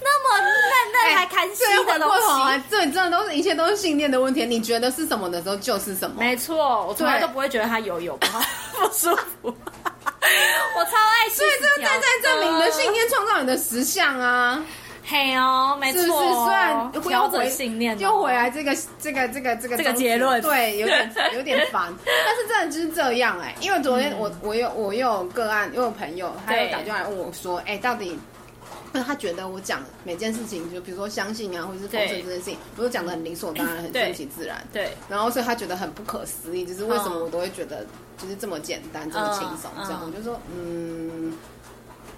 [0.04, 0.52] 那么嫩
[0.94, 4.46] 嫩还开心的东西，欸、对，真的都是一切都是信念的问题。
[4.46, 8.26] 你觉得是什么的时候就是什么，没错，我从来都不会觉得它油油不
[8.88, 9.44] 不舒服。
[10.76, 14.64] 我超爱吃，所以这在在证明你的信念创造你的实相啊！
[15.04, 16.46] 嘿哦，没错，是不是？
[16.46, 21.94] 虽然调整信念，又回来这个这个这个这个这个结论，对，有点 有点烦。
[22.06, 28.18] 但是真的就是这样哎，因为昨天我我有我又有个案，又有朋友，他又打电话来问我说，哎，到底。
[28.94, 34.66] 那他觉得我讲每件事情，就比如说相信啊，或者是丰盛这件事情，我都讲得很理所当然，很顺其自然。
[34.74, 34.86] 对。
[34.86, 37.86] 对然后所以他觉得很不可思议，就是为什么我都会觉得
[38.18, 40.02] 就是这么简单，这么轻松这样。
[40.06, 41.34] 我就说，嗯。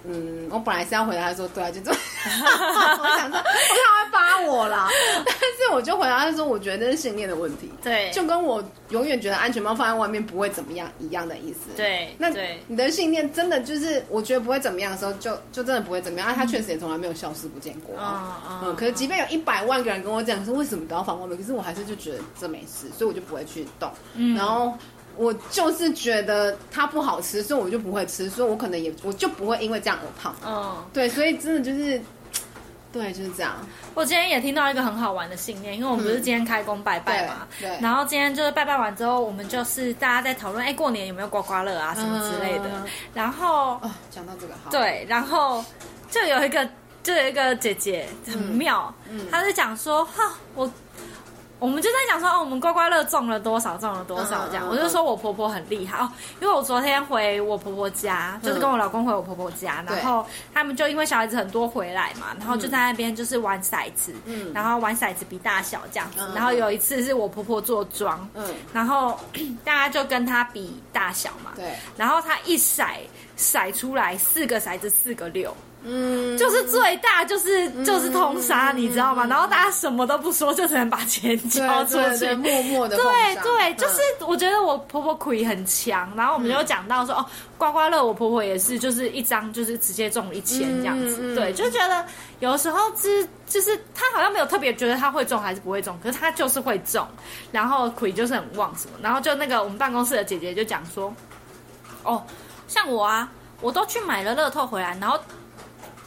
[0.06, 2.00] 嗯，我本来是要回答他说，对啊，就这样。
[3.00, 4.88] 我想说，我怕他会扒我啦。
[5.24, 7.70] 但是我就回答他说，我觉得那是信念的问题。
[7.82, 11.70] 对，就跟我永远觉得安全帽放在外面不会怎么样一样的意思。
[11.76, 12.28] 对，那
[12.66, 16.28] 你的信念真的就是我觉得不会怎么样的时候，就就真的不会怎么样。
[16.28, 17.94] 啊，他确实也从来没有消失不见过。
[17.98, 18.32] 嗯
[18.64, 18.76] 嗯。
[18.76, 23.90] 可是即便有一百万个人跟我讲说为什么都要放外面，可是我还是就觉得这没事，所以我就不会去动。
[24.14, 24.36] 嗯。
[24.36, 24.74] 然后。
[25.16, 30.34] 我就是觉得它不好吃，所以我就不会吃，所以我可能也我就不会因为这样而胖。
[30.44, 32.00] 嗯，对，所以真的就是，
[32.92, 33.54] 对，就是这样。
[33.94, 37.68] 我今天也听到一个很好玩的信念，因为我们不是今天开工拜拜嘛，对。
[37.68, 37.80] 对。
[37.80, 42.64] 然后今天就是拜拜完之后，我们就是大家在讨论，哎，过年有没有刮刮乐啊什么之类的。
[42.66, 44.70] 嗯、然后，哦，讲到这个好。
[44.70, 45.64] 对，然后
[46.10, 46.68] 就有一个
[47.02, 50.70] 就有一个姐姐很妙，嗯嗯、她是讲说，哈，我。
[51.64, 54.68] 我们就在讲说哦，我们刮刮乐中了多少，中了多少这样。
[54.68, 64.12] 我就说我婆婆很厉害哦，因为我昨天回我婆婆家，就是跟我老公回我婆婆家，然后他们就因为小孩子很多回来嘛，然后就在那边就是玩骰子，
[64.52, 66.18] 然后玩骰子比大小这样子。
[66.34, 68.28] 然后有一次是我婆婆坐庄，
[68.70, 69.18] 然后
[69.64, 72.84] 大家就跟她比大小嘛，对，然后她一骰
[73.38, 75.56] 骰出来四个骰子四个六。
[75.86, 79.26] 嗯，就是最大，就是就是通杀，你知道吗？
[79.26, 82.96] 然后大家什么都不说，就只能把钱交出去，默默的。
[82.96, 83.04] 对
[83.42, 87.26] 对，就是我觉得我婆婆亏很强，然后我们就讲到说哦，
[87.58, 91.34] 刮刮乐，我婆婆也是，就是一张就是直接中一千这样子。
[91.34, 92.02] 对，就觉得
[92.40, 97.06] 有时候是就是她好像没有特别觉得她会中还是不会中，可是她就是会中，
[97.52, 101.14] 然后亏就是很旺什么，然后就那个我们办公室的姐姐就讲说，
[102.04, 102.22] 哦，
[102.68, 105.20] 像我啊，我都去买了乐透回来，然后。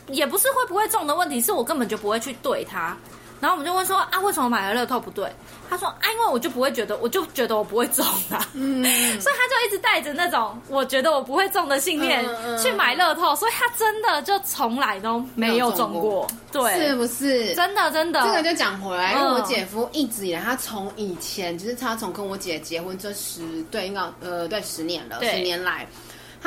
[0.10, 2.96] 也不是会不会中的问题，是我根本就不会去对它。
[3.39, 5.32] 然后我们就问说啊，为什么买了乐透不对？
[5.70, 8.43] 他说啊，因为我就不会觉得，我就觉得我不会中啊。
[8.54, 8.84] 嗯，
[9.22, 12.26] 所以他就一直带着那种我觉得我不会中的信念
[12.60, 16.26] 去买乐透，所以他真的就从来都没有中过。
[16.52, 17.54] 对，是不是？
[17.54, 18.24] 真的真的。
[18.24, 25.88] 这个就讲回来，因为我姐夫一直以来，他从以前就是他从跟我姐结婚这十对应该呃对十年了，十年来。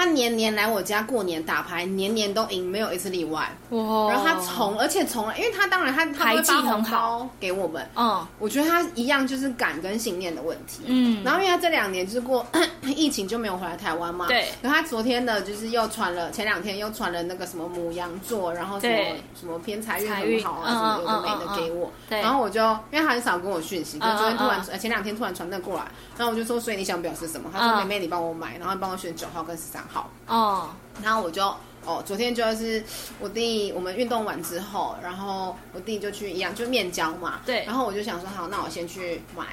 [0.00, 3.54] 他年年来我家过年打牌，年年都赢，没有一次例外。
[3.68, 4.08] 哇！
[4.08, 7.86] 然后他从，而且从来，因为他当然他他会发红包给我们。
[7.94, 10.84] 嗯，我觉得他一样就是感跟信念的问题。
[10.86, 12.46] 嗯，然后因为他这两年就是过
[12.96, 14.26] 疫情就没有回来台湾嘛。
[14.26, 14.48] 对。
[14.62, 18.96] 然后他昨天的就是又传了，前两天又传了那个什么母羊座，然后什么
[19.38, 21.92] 什么偏财运很好啊，什么有的没的给我。
[22.08, 22.22] 对。
[22.22, 25.84] 然后我就因为他很少跟我讯息，就昨天突然前两天突然传那过来，
[26.16, 27.50] 然后我就说，所以你想表示什么？
[27.52, 29.84] 他说妹妹你帮我买，然后帮我选九号跟十三。
[29.92, 30.10] 好。
[30.26, 30.70] 哦，
[31.02, 31.44] 然后我就
[31.84, 32.82] 哦，昨天就是
[33.18, 39.44] 我弟，我们运动完之后，然后我弟就去一样就面交嘛，对，然后我就想说好，那我先去买，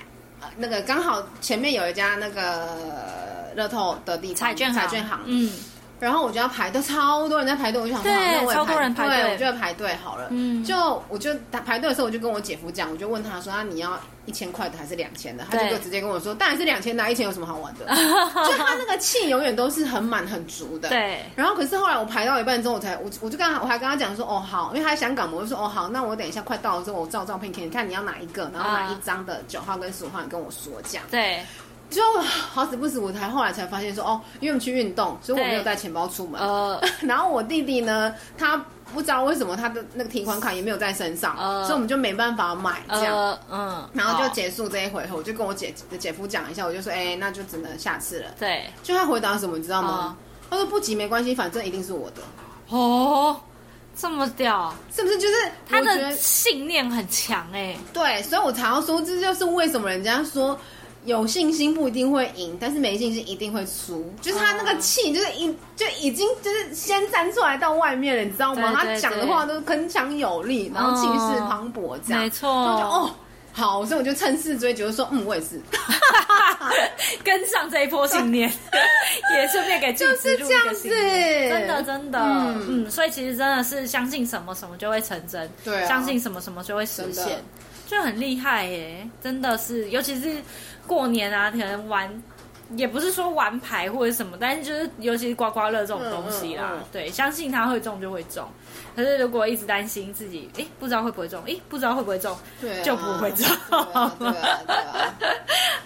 [0.41, 5.51] 呃、那个刚好前面有一家那个乐透的地方彩券彩券行，嗯。
[5.99, 10.27] 然后我就要排队，超多人在排队，我就想说，对那我也排超多人排队，我就要排队好了。
[10.29, 11.31] 嗯，就我就
[11.65, 17.85] 排队的时候，我就跟我姐夫讲，我就问他说：“啊，你要一千块的还是两千的？”他就直接跟我说：“当然是两千的，一千有什么好玩的？”
[18.45, 20.89] 就他那个气永远都是很满很足的。
[20.89, 21.19] 对。
[21.35, 31.43] 然后可是后来我排到一半之后，我才我我就跟他我还跟他讲说：“哦好，因为他在香港嘛，我就说哦好，那我等一下快到的时候，我照照片给你看，你要哪一个，然后哪一张的九号跟十五号，你跟我说这样。”对。
[31.89, 36.41] 就好死不死，我才后来才发现说哦，因为我们去运动，所以我没有带钱包出门。
[36.41, 38.57] 呃， 然后我弟弟呢，他
[38.93, 43.15] 不知道为什么他的那个提款卡也没有在身上，呃、所以我们就没办法买这样。
[43.49, 48.31] 嗯、呃，然后就结束这一回合，我就跟我姐姐夫讲一下，我就说，哎，那就只能下次了。
[48.37, 50.17] 对，就他回答什么，你知道吗？
[50.49, 52.21] 呃、他说不急，没关系，反正一定是我的。
[52.69, 53.39] 哦，
[53.95, 55.17] 这么屌，是不是？
[55.17, 55.35] 就是
[55.69, 57.79] 他的信念很强哎、欸。
[57.93, 60.59] 对，所以我才要说，这就是为什么人家说。
[61.07, 64.13] 有信心不一定会赢，但是没信心一定会输。
[64.21, 68.73] 就是他那个气，就是一就已经就是先站出来到外面了，你知道吗？
[68.75, 72.21] 他讲的话都铿锵有力，然后气势磅礴，这样。
[72.21, 72.49] 没错。
[72.49, 73.09] 就哦，
[73.53, 75.61] 好，所以我就趁势追，觉得说，嗯，我也是，
[77.23, 78.51] 跟上这一波信念，
[79.33, 81.49] 也顺便给自己植入一个信念。
[81.49, 82.19] 真的，真的，
[82.67, 87.41] 嗯，所以其实真的是相信什么什么就会成真，对，相信什么什么就会实现，
[87.87, 90.35] 就很厉害耶，真的是，尤其是。
[90.87, 92.23] 过年啊，可能玩
[92.75, 98.45] 也不是说玩牌或者什么，但是就是尤其是刮刮乐这种东西啦，嗯嗯嗯、对，相信他会中就会中。
[98.95, 103.45] 可是如果一直担心自己，哎，不知道会不会中，哎，不知道会不会中，对、啊，就不会中。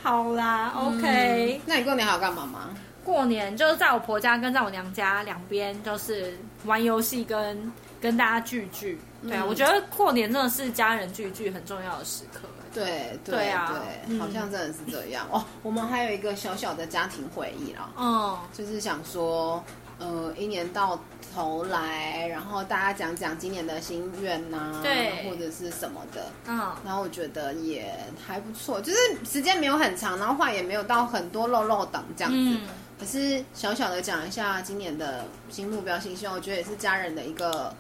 [0.02, 1.62] 好啦，OK、嗯。
[1.66, 2.70] 那你过年还要干嘛吗？
[3.04, 9.00] 过年就是在我婆家跟在我娘家两边，就是玩游戏跟跟大家聚聚。
[9.24, 12.42] 对啊，嗯、我觉得过年真的是家人聚聚很重要的时刻。
[12.74, 15.46] 对对对啊，对，好像真的是这样、嗯、哦。
[15.64, 19.64] 我们还有一个小小的家庭会议啦，嗯，就是想说，
[20.00, 21.00] 呃，一年到
[21.34, 27.94] 头来，然后大家讲讲今年的心愿呐、啊，对，或者是什么的，嗯，然后我觉得也
[28.26, 28.98] 还不错，就是
[29.30, 32.38] 时间没有很长，然后话也没有到很多漏漏等这样子。
[32.38, 32.62] 嗯。
[33.00, 37.74] 可是小小的讲一下今年的新目标、新希望，我觉得也是家人的一个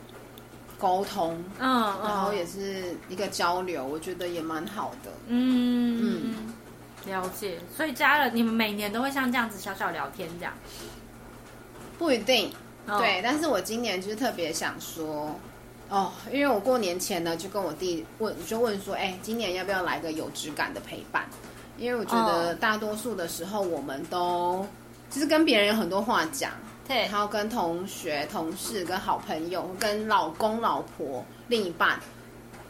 [0.81, 5.11] 沟通，嗯，然后也是一个交流，我觉得也蛮好的。
[5.27, 6.53] 嗯嗯，
[7.05, 7.59] 了解。
[7.77, 10.51] 所以家人，你们每年都会像这样子小小聊天这样？
[11.99, 12.51] 不一定，
[12.87, 13.21] 对。
[13.23, 15.39] 但是我今年就是特别想说，
[15.89, 21.25] 哦，因为我过年前呢就跟我弟问，就问说，哎，今年要不要来个有质感的陪伴？
[21.77, 24.65] 因为我觉得大多数的时候我们都。
[25.09, 26.51] 其实跟别人有很多话讲，
[26.91, 31.97] 对，然后跟同学、同事、跟好朋友、跟老公、老婆、另一半，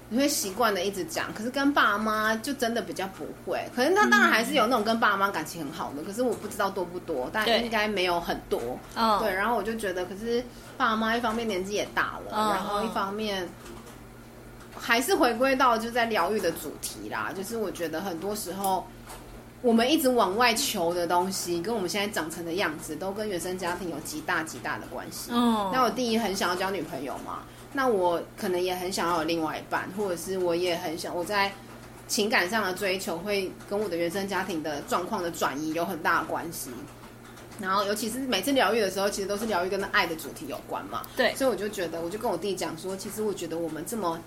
[0.10, 1.34] 你会习惯的一直讲。
[1.34, 3.68] 可是跟爸妈就真的比较不会。
[3.76, 8.78] 可能他当然还是有那种跟爸妈感情很好的，可是我不知道多不多，但应该没有很多。
[8.96, 9.34] 嗯，对。
[9.34, 10.44] 然后我就觉得，可是
[10.78, 13.50] 爸妈一方面年纪也大了，然后一方面
[14.78, 17.32] 还是回归到就在疗愈的主题啦。
[17.36, 18.86] 就是我觉得很多时候。
[19.62, 25.32] 我们一直往外求的东西，跟我们现在长成的样子，都跟原生家庭有极大极大的关系。
[25.32, 31.52] 哦，那我弟很想要交女朋友嘛，那我可能也很想要有另外一半，或者是我也很想我在
[32.08, 36.72] 情感上的追求，会跟我的原生家庭的状况的转移有很大的关系。
[37.60, 41.04] 然后，尤其是每次疗愈的时候，其实都是疗愈跟爱的主题有关嘛。
[41.16, 44.20] 对，所以我就觉得，我就跟我弟讲说，其实我觉得我们这么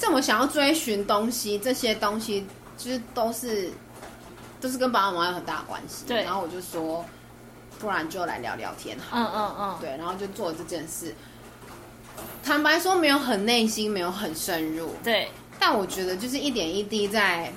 [0.00, 2.44] 这么想要追寻东西，这些东西
[2.76, 3.70] 其实都是。
[4.62, 6.22] 都是跟爸爸妈妈有很大的关系，对。
[6.22, 7.04] 然后我就说，
[7.80, 9.18] 不然就来聊聊天好。
[9.18, 9.76] 嗯嗯嗯。
[9.80, 11.12] 对，然后就做了这件事。
[12.44, 14.94] 坦白说，没有很内心，没有很深入。
[15.02, 15.28] 对。
[15.58, 17.52] 但我觉得就是一点一滴在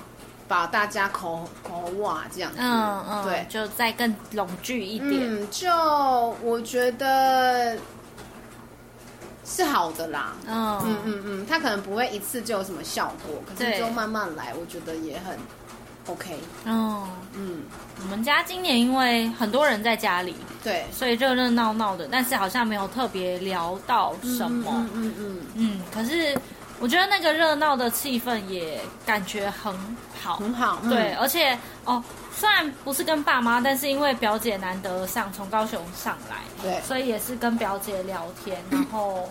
[0.48, 2.58] 把大家口口哇这样子。
[2.60, 3.24] 嗯嗯。
[3.24, 5.12] 对，就再更拢聚一点。
[5.14, 5.70] 嗯，就
[6.42, 7.78] 我觉得
[9.44, 10.34] 是好的啦。
[10.44, 15.38] 嗯嗯嗯嗯，他可能不会一次就有什么效果，可是就慢慢来，我觉得也很。
[16.06, 17.62] OK，哦，嗯，
[18.00, 26.38] 我们家今年因为很多人在家里，对，所以热热闹闹的，但是好像没有特别聊到什么，嗯嗯嗯，嗯，可是
[26.78, 29.74] 我觉得那个热闹的气氛也感觉很
[30.22, 32.00] 好，很好，对，而且哦，
[32.32, 39.28] 虽然不是跟爸妈，但是因为表姐难得上从高雄上来，对，所以也是跟表姐聊天，然后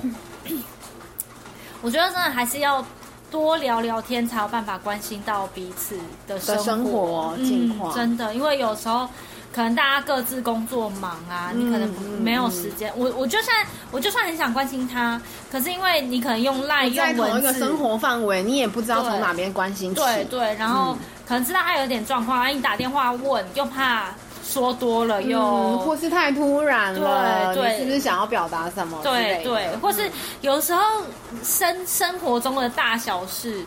[1.81, 2.85] 我觉得真的还是要。
[3.31, 7.93] 多聊聊天才有办法关心到彼此的生活，近况。
[7.93, 9.07] 嗯，真的，因为有时候
[9.53, 11.89] 可能大家各自工作忙啊，嗯、你可能
[12.21, 12.91] 没有时间。
[12.91, 13.55] 嗯、我我就算
[13.91, 20.01] 我就算很想关心他，可是因为你可能用赖用文字，一个生活范围，你也不知道从哪边关心起。
[20.01, 24.09] 对对，然后、嗯、可能知道他有点状况，然后你打电话问，又怕。
[24.47, 28.99] 说多了又，嗯、或是太突然了，对，对，你是不是想要表达什么？
[29.01, 30.09] 对对，或是
[30.41, 30.81] 有时候
[31.43, 33.65] 生生活中的大小事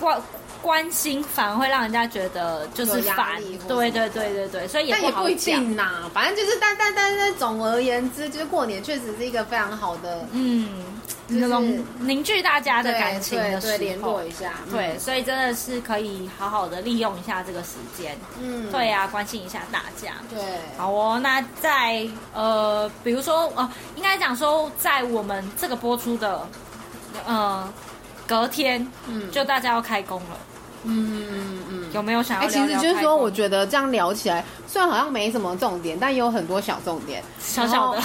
[0.00, 0.20] 关
[0.62, 3.40] 关心，反而会让人家觉得就是烦。
[3.68, 6.10] 对对对对对，所以也不一定呐。
[6.14, 10.93] 反正就是，但但但是总而言之，就是过年确实是一个非常好的，嗯。
[11.26, 20.38] 那种凝聚大家的感情的时候，联络一下，对，所以真的是可以好好的利用一下这个时间，嗯，对呀，关心一下大家，对，
[20.76, 21.18] 好哦。
[21.22, 26.46] 那在呃，比如说呃，应该讲说，在我们这个播出的
[27.26, 27.72] 呃
[28.26, 30.36] 隔天，嗯，就大家要开工了，
[30.82, 32.66] 嗯嗯嗯，有没有想要聊聊？
[32.66, 38.02] 其实就是说，我觉得这样聊起来，虽然好像没什么重点，但也有很多小重点，小小的，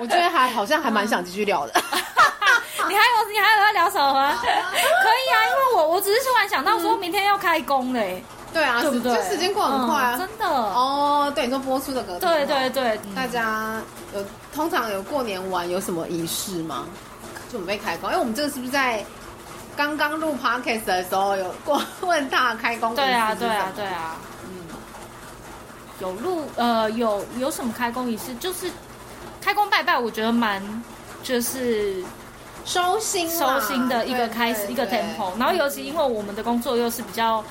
[0.00, 1.72] 我觉得还好像还蛮想继续聊的。
[2.88, 4.38] 你还有你还有要聊什么吗？
[4.42, 8.22] 可以啊，因为我我只是突然想到说明天要开工嘞。
[8.52, 9.22] 对啊，对不对？
[9.28, 10.46] 时间过很快啊，真的。
[10.46, 12.20] 哦，对，你说播出的隔天。
[12.20, 13.74] 对对对，大家
[14.14, 16.86] 有通常有过年玩有什么仪式吗？
[17.50, 18.08] 准备开工？
[18.10, 19.04] 因为我们这个是不是在
[19.76, 22.94] 刚刚录 podcast 的时候有过问他开工？
[22.94, 24.16] 对啊，对啊，对啊。
[24.44, 24.66] 嗯，
[26.00, 28.34] 有录呃有有什么开工仪式？
[28.36, 28.70] 就是
[29.42, 30.62] 开工拜拜，我觉得蛮
[31.22, 32.02] 就是。
[32.68, 37.42] 收心收心的一个开始，一个 tempo，然后尤其因为我们的工作又是比较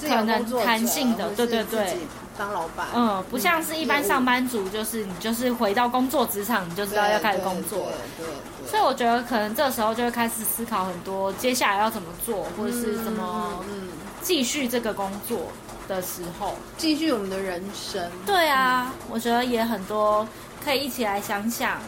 [0.00, 1.98] 可能弹性的，对对对，
[2.38, 7.96] 当老板，嗯，不像是一般上班族，就是你就是回到工作职场，你就知道要开始工作了。
[8.16, 13.88] 对，对，对，所以我觉得可能这时候就会开始思考很多，接下来要怎么做，或者是怎么嗯
[14.22, 15.38] 继续这个工作
[15.86, 18.02] 的时候，继续我们的人生。
[18.24, 20.26] 对啊，我觉得也很多
[20.64, 21.78] 可以一起来想想。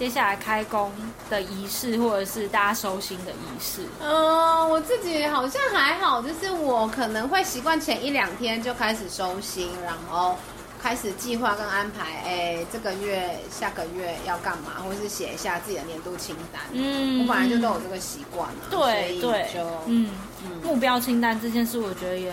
[0.00, 0.90] 接下来开工
[1.28, 3.82] 的仪式，或者是大家收心的仪式。
[4.02, 10.34] 嗯，我自己好像还好，就是我可能会习惯前一两天就开始收心，然后
[10.82, 12.22] 开始计划跟安排。
[12.24, 16.62] 哎，这个月、下个月要干嘛，或是写一下自己的年度清单。
[16.72, 18.70] 嗯，我本来就都有这个习惯了。
[18.70, 20.08] 对对，就嗯，
[20.42, 22.32] 嗯，目标清单这件事，我觉得也，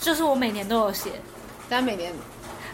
[0.00, 1.20] 就是我每年都有写，
[1.68, 2.14] 但每年。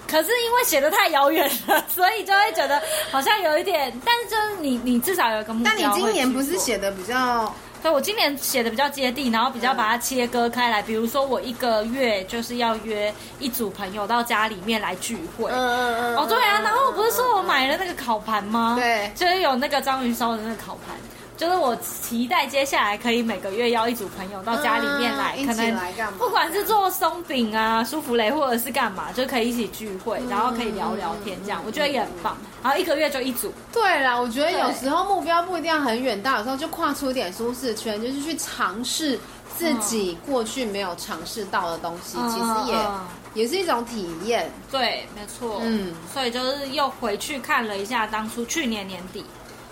[0.08, 2.80] 可是因为写的太遥远了，所以就会觉得
[3.10, 3.92] 好像有一点。
[4.04, 5.72] 但是就是你，你至少有一个目标。
[5.72, 7.52] 但你今年不是写的比较？
[7.82, 10.82] 对，我今年写的比较接地，然后比较把它切割开来。
[10.82, 15.50] 比如说，我一个月就是要约一组朋友到家里面来聚会。
[15.52, 16.16] 嗯嗯嗯。
[16.16, 18.74] 哦，对啊，然后我不是说我买了那个烤盘吗？
[18.78, 20.96] 对，就是有那个章鱼烧的那个烤盘。
[21.36, 25.76] 就是我期待接下来可以每个月邀一组朋友到家里面来，可能
[26.18, 32.36] 不管是做松饼啊、舒芙蕾或者是干嘛，就可以一起聚会，然后可以聊聊天，这样我觉得也很棒。
[32.62, 33.52] 然后一个月就一组。
[33.72, 39.18] 对啦，我觉得有时候目标不一定要很远大，有时候就跨出一点舒适圈，就是去尝试
[39.56, 44.50] 自己过去没有尝试到的东西，其实也也是一种体验。
[44.70, 45.60] 对，没错。
[45.62, 49.24] 嗯，所以就是又回去看了一下当初去年年底。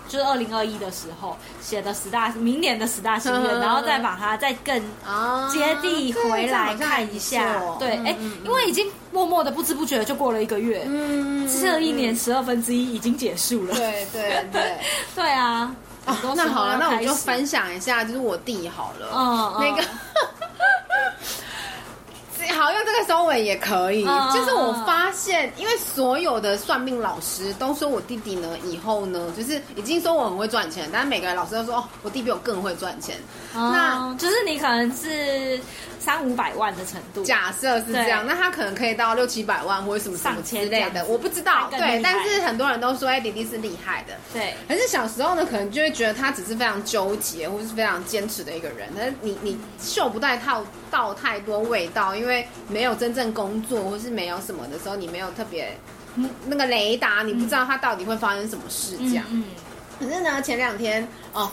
[0.07, 4.79] 就是二零二一的时候写的十大，明年的十大心愿，然后再把它再更
[5.51, 7.61] 接地回来看一下。
[7.79, 13.75] 对，哎、因为已经默默的不知不觉就过了一个月，嗯，这一年十二分之一已经结束了。
[13.75, 14.77] 对对对，
[15.15, 15.75] 对 啊。
[16.05, 19.83] 哦，那好了，那我就分享一下，就是我弟好了，嗯，那个。
[22.55, 24.05] 好，用这个收尾也可以。
[24.05, 33.17] Uh, 就是我发现，因为所有的算命老师都说我弟弟呢，以后呢，就是已经说我很会赚钱，但是每个人老师都说，哦，我弟比我更会赚钱。
[33.53, 35.59] Uh, 那就是你可能是
[36.05, 41.67] 三五百万的程度，假设是这样，那他可能可以到六七百万或者什么什么之类的，我不知道。
[41.71, 44.13] 对，但是很多人都说，哎，弟弟是厉害的。
[44.31, 48.87] 对，可是小时候呢，可能就会觉得他只是非常纠结，或是非常坚持的一个人。
[48.95, 55.75] 但是你你嗅不带套到太多味道，因为没有真正工作或是没有什么的时候，你没有特别
[56.45, 59.25] 那个雷达，你不知道他到底会发生什么事这样。
[59.31, 59.43] 嗯，
[59.99, 61.51] 可是呢，前两天哦，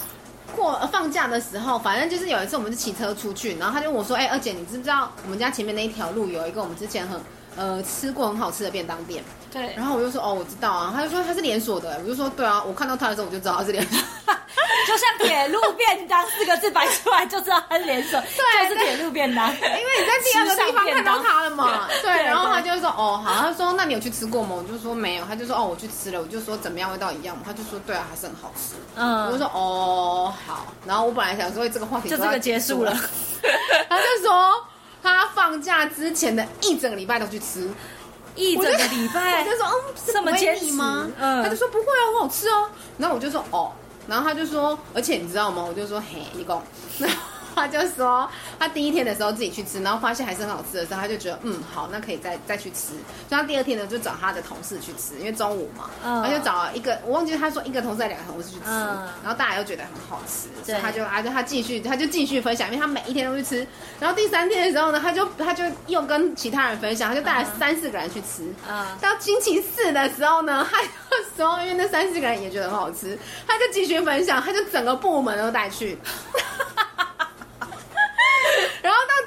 [0.55, 7.21] 过放假的时候，反正就是有一次我们是骑车出去，然后他就问我说：“哎，二姐，你知不知道我们家前面那一条路有一个我们之前很
[7.57, 9.23] 呃吃过很好吃的便当店？”
[9.53, 9.75] 对。
[9.77, 13.99] 然后我就说：“哦，我知道啊。”他就说：“他是连锁的。”我就说：“对啊，我看到他的时候我就知道他是连锁。
[14.85, 19.49] ”就像铁路便当四个字摆出来就知道它是连锁， 对，就是铁路便当。
[19.55, 19.69] 因为
[20.01, 22.11] 你在第二个地方看到他了嘛，对。
[22.25, 24.57] 然后他就说哦好，他说那你有去吃过吗？
[24.57, 28.75] 我就说没有，他就说哦我去吃了，我就说怎么样味道一样嘛，他就说对啊还是很好吃。
[28.97, 32.93] 嗯，我就说哦好，然后我本来想说这个话题就这个结束了，
[33.89, 34.53] 他就说
[35.01, 37.71] 他放假之前的一整个礼拜都去吃，
[38.35, 41.09] 一整个礼拜， 我就说嗯这么坚持吗？
[41.19, 42.69] 嗯，他就说不会啊很好吃哦，
[42.99, 43.73] 然后我就说哦。
[44.09, 45.65] 然后他就说，而且你知道吗？
[45.69, 46.61] 我就说，嘿，你讲。
[47.55, 48.29] 他就说，
[48.59, 52.89] 他第一天的时候自己去吃，然后发现还是很好吃的时候，他就觉得，嗯，好，那可以再再去吃。
[53.29, 63.67] 所以他第二天呢，就找他的同事去吃，因为中午嘛，他就找了一个，我忘记他说一个同事还是两个同事去吃，然后大家又觉得很好吃，所以他就啊，就他继续，他就继续分享，因为他每一天都去吃。
[64.01, 68.53] 然后第三天的时候呢，他就他就又跟其他人分享，他就带了三四个人去吃。
[68.69, 70.89] 嗯，到星期四的时候呢，他就
[71.37, 75.99] 说，因为那三四个人也觉得很好吃，他就继续分享，他就整个部门都带去。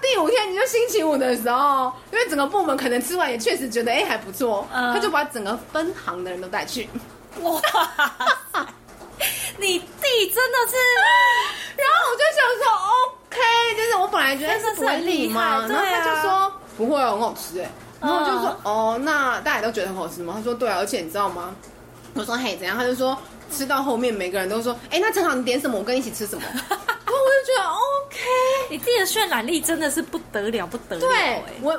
[0.07, 6.87] 第五天，你就星期五的时候，因为整个部门可能吃完也确实觉得哎、欸、还不错，嗯、他就把整个分行的人都带去。
[7.41, 7.59] 哇，
[9.57, 10.75] 你弟真的是，
[11.75, 12.65] 然后我就想说
[13.01, 13.39] OK，
[13.75, 20.35] 就是我本来觉得是不会厉害，然后他就说、啊、不会很好吃哎，然后我就说、嗯、哦，那大家都觉得很好吃吗？
[20.37, 21.55] 他说对啊，而且你知道吗？
[22.13, 22.77] 我说嘿怎样？
[22.77, 23.17] 他就说
[23.51, 26.43] 吃到后面每个人都说哎、欸，那正好你点什么，我跟你一起吃什么。
[28.75, 30.99] 你自己的渲染力真的是不得了，不得了。
[30.99, 31.71] 对，我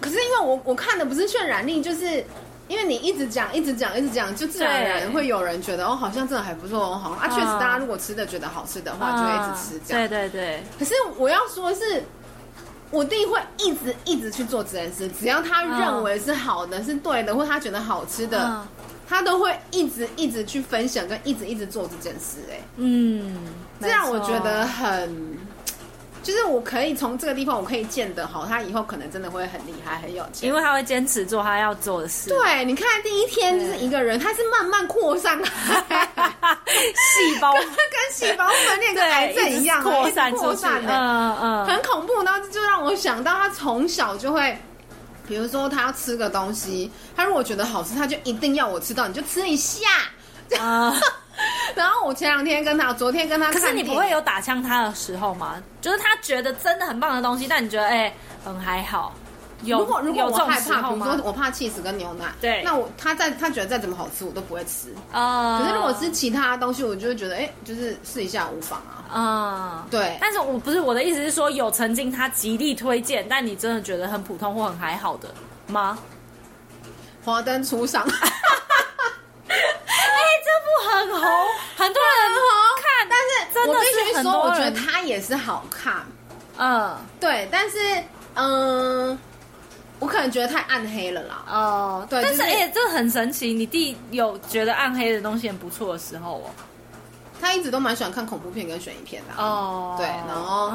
[0.00, 2.24] 可是因为我我看的不是渲染力，就是
[2.68, 7.26] 因为你一直讲，一直讲，一直讲，就自然而然会有人觉得哦，好像真的还不错哦，好啊。
[7.26, 10.08] 确实，大家如果吃的觉得好吃的话，就会一直吃这样。
[10.08, 10.62] 对对对。
[10.78, 12.04] 可是我要说的是，
[12.92, 18.64] 我弟会一直一直去做这件事，只要他认为是好的、是对的，或他觉得好吃的，
[19.08, 22.36] 他都会一直一直去分享，跟一直一直做这件事。
[22.52, 23.36] 哎，嗯。
[23.80, 25.36] 这样我觉得很
[26.24, 32.30] 就是我可以从这个地方，我可以见得好，他以后可能真的会很厉害，很有钱，因为他会坚持做他要做的事。
[32.30, 35.50] 对，你看第一天就是一个人，他是慢慢扩散开，
[36.96, 37.76] 细胞跟跟
[38.10, 42.22] 细胞分裂跟癌症一样扩散扩散的，嗯嗯，很恐怖。
[42.22, 44.58] 然后就让我想到，他从小就会，
[45.28, 49.86] 比如说他要吃个东西，他如果觉得好吃，他就一定要我吃到，你就吃一下。
[50.58, 50.94] 啊。
[51.74, 55.60] 然后我前两天跟他，昨天跟他，可是你不会有打枪他的时候吗？
[55.80, 58.14] 就是他觉得真的很棒的东西，但你觉得哎，
[58.44, 59.12] 很还好。
[59.62, 65.58] 有如果如果我害怕，比如说我怕起司跟牛奶，对，那我他再他觉得再怎么好吃，我都不会吃啊。
[65.58, 69.18] 可是如果是其他东西，我就会觉得哎，就是试一下无妨啊。
[69.18, 70.16] 啊，对。
[70.20, 75.34] 但是我不是我的意思是说，有曾经他极力推荐，但你真的觉得很普通或很还好的
[75.66, 75.98] 吗？
[77.24, 78.06] 华灯初上。
[80.86, 81.20] 很红，
[81.76, 82.12] 很多人
[82.82, 84.22] 看，但是真的是
[84.74, 86.04] 他也是好看，
[86.58, 87.78] 嗯，对，但是
[88.34, 89.18] 嗯，
[90.00, 96.50] 我可能觉得太暗黑了啦，哦，对，但是哎，这很神奇，你弟有觉得暗黑的东西很不错的时候哦，
[97.40, 100.70] 他一直都蛮喜欢看恐怖片跟悬疑片的，哦，对，然后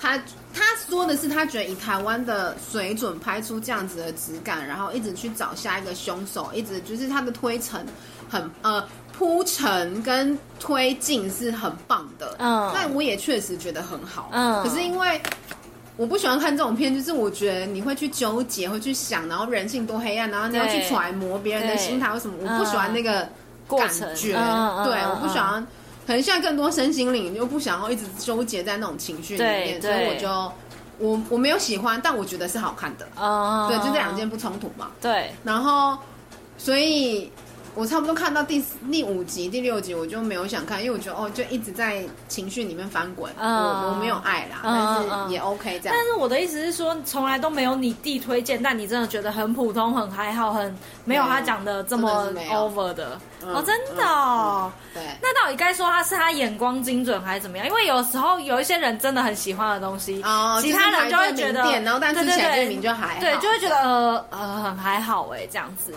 [0.00, 0.16] 他
[0.54, 7.84] 他说的是他觉得以台湾的水准拍出这样子的质感，然后一直去找下一个凶手，一直就是他的推陈
[8.28, 8.82] 很呃。
[9.20, 15.20] 铺陈跟推进是很棒的，嗯，但我也确实觉得很好，嗯，可是因为
[15.98, 23.28] 我不喜欢看这种片，就是我觉得你会去纠结，会去想，然后人性多黑暗，然后你要去揣摩别人的心态，为什么我不喜欢那个
[23.68, 24.32] 感觉？
[24.32, 25.62] 对，我不喜欢，
[26.06, 30.52] 可能现在更多身心灵就不想要一直纠结在那种情绪里面，所以我就
[30.96, 35.98] 我我没有喜欢，但我觉得是好看的，哦，对，就这两件不冲突嘛，对，然后
[36.56, 37.30] 所以。
[37.80, 38.62] 我差不多看到第
[38.92, 43.32] 第五集、第六集，我就没有想看，因为我觉得哦，就一直在情绪里面翻滚。
[43.38, 45.96] 嗯、我我没有爱啦，嗯、但是也 OK 这样。
[45.96, 50.76] 但是我的意思是说，从来都没有你弟推荐，但你真的觉得很普通、很还好、很
[51.06, 54.70] 没有他讲的这么 over 的哦，真的哦。
[54.92, 55.02] 对。
[55.22, 57.66] 那到底该说他是他眼光精准还是怎么样？
[57.66, 65.94] 因为有时候有一些人真的很喜欢的东西，哦，其他人就会觉得，然后但是起来这名就还好，对，就会觉得呃呃很还好哎这样子。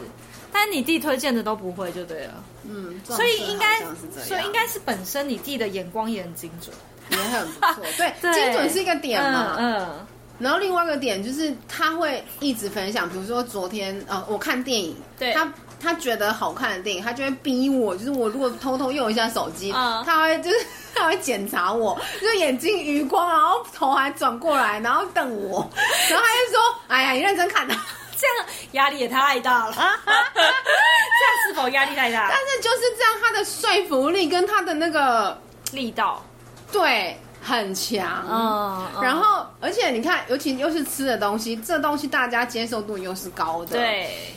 [0.53, 3.79] 但你弟推荐的都不会就对了，嗯，所以应该，
[4.23, 6.73] 所以应该是本身你弟的眼光也很精准，
[7.09, 8.33] 也很不错， 对，对。
[8.33, 10.07] 精准是一个点嘛，嗯，嗯，
[10.39, 15.51] 然后另外一个点就是他会一直分享，比如说昨天呃我看电影，对，他
[15.81, 20.57] 他觉得好看的电影，他就会逼我，就是我如果偷偷用一下手机，嗯，他会就是
[20.93, 25.67] 他会检查我，就眼睛余光，然后头还转过来，然后瞪我，
[26.09, 27.75] 然后他就说，哎呀，你认真看呐。
[28.23, 32.29] 这样压力也太大了，这样是否压力太大？
[32.29, 35.37] 但是就是这样，他的说服力跟他的那个
[35.73, 36.23] 力道，
[36.71, 38.25] 对，很强。
[38.29, 44.33] 嗯，然后而且你看，尤其又是吃的东西，这东西大家接受度又是高的，对。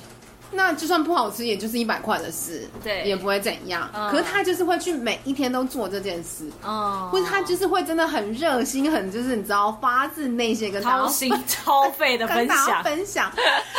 [0.53, 3.90] 那就算不好吃，也就是一百块的事，对，也不会怎样。
[3.92, 11.32] 嗯、可是他就是会去每一天都做这件事，哦、嗯，或者他就是会真的很热心，很就是你知道发自内心跟掏心
[11.64, 13.30] 掏肺的 分享分享。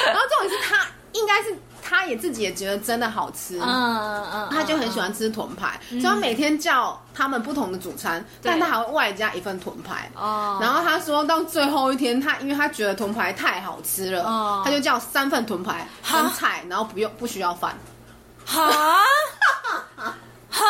[0.06, 1.56] 然后重点是他应该是。
[1.90, 10.12] 他也自己也觉得真的好吃，嗯嗯嗯，他就很喜欢吃豚排，所以他每天叫他们不同的主餐，但他还会外加一份豚排。
[10.14, 17.74] 哦，然后他说到最后一天，他因为他觉得豚排太好吃了，他就叫三份豚排，很菜，然后不用不需要饭。
[18.46, 19.02] 哈，
[20.58, 20.66] 哈。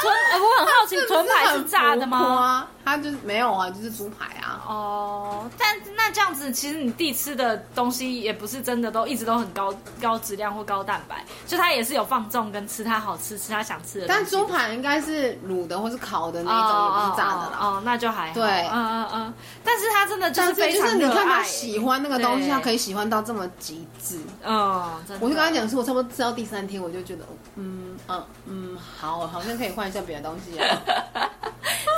[0.00, 2.66] 豚，我很好奇，豚排是炸的吗？
[2.84, 4.60] 它就是没有啊，就是猪排啊。
[4.66, 14.06] 哦，但那这样子，其实你弟吃的东西也不是真的都一直都很高高质量或高蛋白，就他也是有放纵跟吃他好吃、吃他想吃的。
[14.08, 17.58] 但猪排应该是卤的或是烤的那种，也不是炸的啦。
[17.60, 18.34] 哦，那就还好。
[18.34, 19.34] 对，嗯嗯嗯。
[19.62, 24.18] 但是他真的就是非常你看他喜欢那个东西，他可以喜欢到这么极致。
[24.42, 27.24] 嗯，我就跟他讲说，我差不多吃到第三天，我就觉得，
[27.56, 30.82] 嗯嗯嗯，好，好像可以换一下别的东西啊。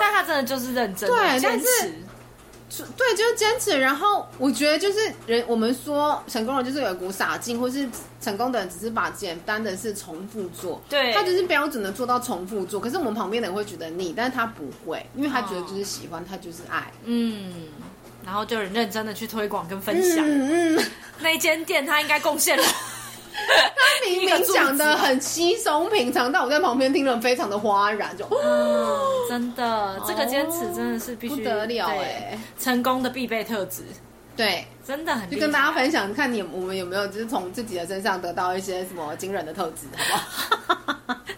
[0.01, 3.79] 但他真的就是认真，对，坚持，对，就是坚持。
[3.79, 7.89] 然后我觉得就是人，我们说成功人就是有一股傻劲，或是
[8.21, 12.81] 成功的人只是把简单的事重复做，对，他就是标准的做到重复做。
[12.81, 17.69] 可是我们旁边的人会觉得腻，但是他不会，因为他觉得就是喜欢，他就是爱，嗯。
[18.25, 20.81] 然后就很认真的去推广跟分享，嗯，
[21.19, 22.63] 那间店他应该贡献了。
[23.33, 33.83] 他明明讲的很稀松平常，但我在旁边听了非常的哗然，就，嗯，真的，这个坚持真的是必须不得了哎，成功的必备特质，
[34.37, 40.05] 对，真的很就跟大家分享，看你我们有没有就是从自己的身上得到一些什么惊人的特质，好
[40.67, 41.19] 不好？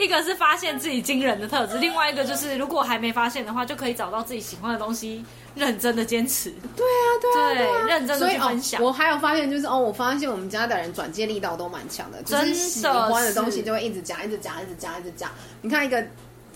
[0.00, 5.24] 一个是发现自己惊人的特质，另外一个就是如果还没发现的话，就可以找到自己喜欢的东西，
[5.54, 6.50] 认真的坚持。
[6.74, 8.80] 对啊，对啊，对认真的去分享。
[8.80, 15.30] 哦，我还有发现就是哦，我发现我们家的人转接力道都蛮强的，真的是喜欢的东西就会一直讲，一直讲，一直讲，一直讲。
[15.60, 16.04] 你看一个。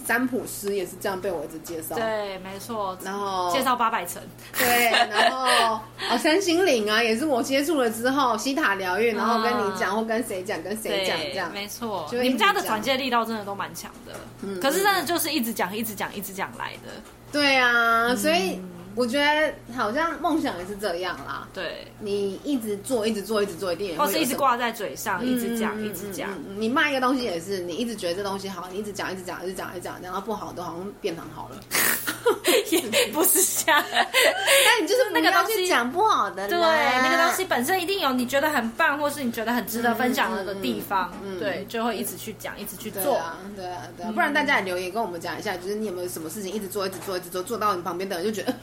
[0.07, 2.97] 占卜师也是这样被我一直介绍，对，没错。
[3.03, 4.23] 然后介绍八百层，
[4.59, 5.81] 对， 然后
[6.11, 12.07] 哦，三星岭啊，也是我接触了之后，西塔疗愈，然后跟你讲，或跟谁讲，跟谁讲，这样没错。
[12.13, 16.91] 你们家的转介力道真的都蛮强的，嗯，可是真的就是一直讲，一直讲，一直讲来的。
[17.33, 18.61] 对啊，所以。
[18.97, 21.49] 我觉得好像梦想也是这样啦。
[21.53, 23.99] 对，你一直做，一直做，一直做，一定也。
[23.99, 26.31] 或是一直挂在嘴上，一直讲，一直讲。
[26.57, 31.57] 你卖一个东西也是，你一直觉得这东西好，你一直讲，一直讲，一直讲，一直讲，讲到不好都好像变很好了。
[32.71, 32.81] 也
[33.13, 36.49] 不是这样，但你就是那个东西讲不好的。
[36.49, 41.13] 对，那个东西本身一定有你觉得很棒，或是你觉得很值得分享的地方。
[41.39, 43.03] 对，就会一直去讲，一直去做。
[43.03, 43.67] 对啊，对
[44.07, 44.13] 啊。
[44.15, 48.55] 不然大家也留言跟我们讲一下，就是你有没有什么事情一直做，一直做，一直做，做到你旁边的人就觉得。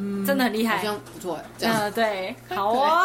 [0.00, 1.44] 嗯，真的很厉害，好像不错哎。
[1.62, 3.02] 嗯，对， 好啊，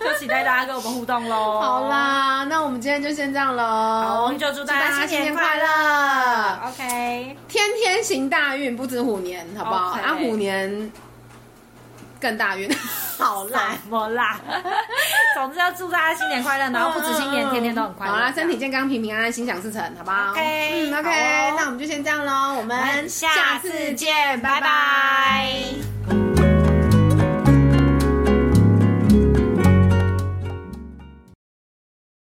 [0.00, 1.60] 就期待大家跟我们互动喽。
[1.60, 3.62] 好啦，那我们今天就先这样喽。
[3.62, 6.68] 好，我们就祝大家新年快乐。
[6.68, 9.98] OK，天天行大运，不止虎年，好不好？
[9.98, 10.90] 啊，虎年
[12.26, 12.68] 更大运。
[13.18, 14.38] 好啦，么啦？
[15.34, 18.12] 总之要祝大家新年快乐，然后不止新年，天天都很快乐。
[18.12, 22.54] 好啦，身体健康，平平安安，心想事成，好不好？OK，嗯，OK，那我们就先这样喽。
[22.58, 26.35] 我们下次见，拜拜。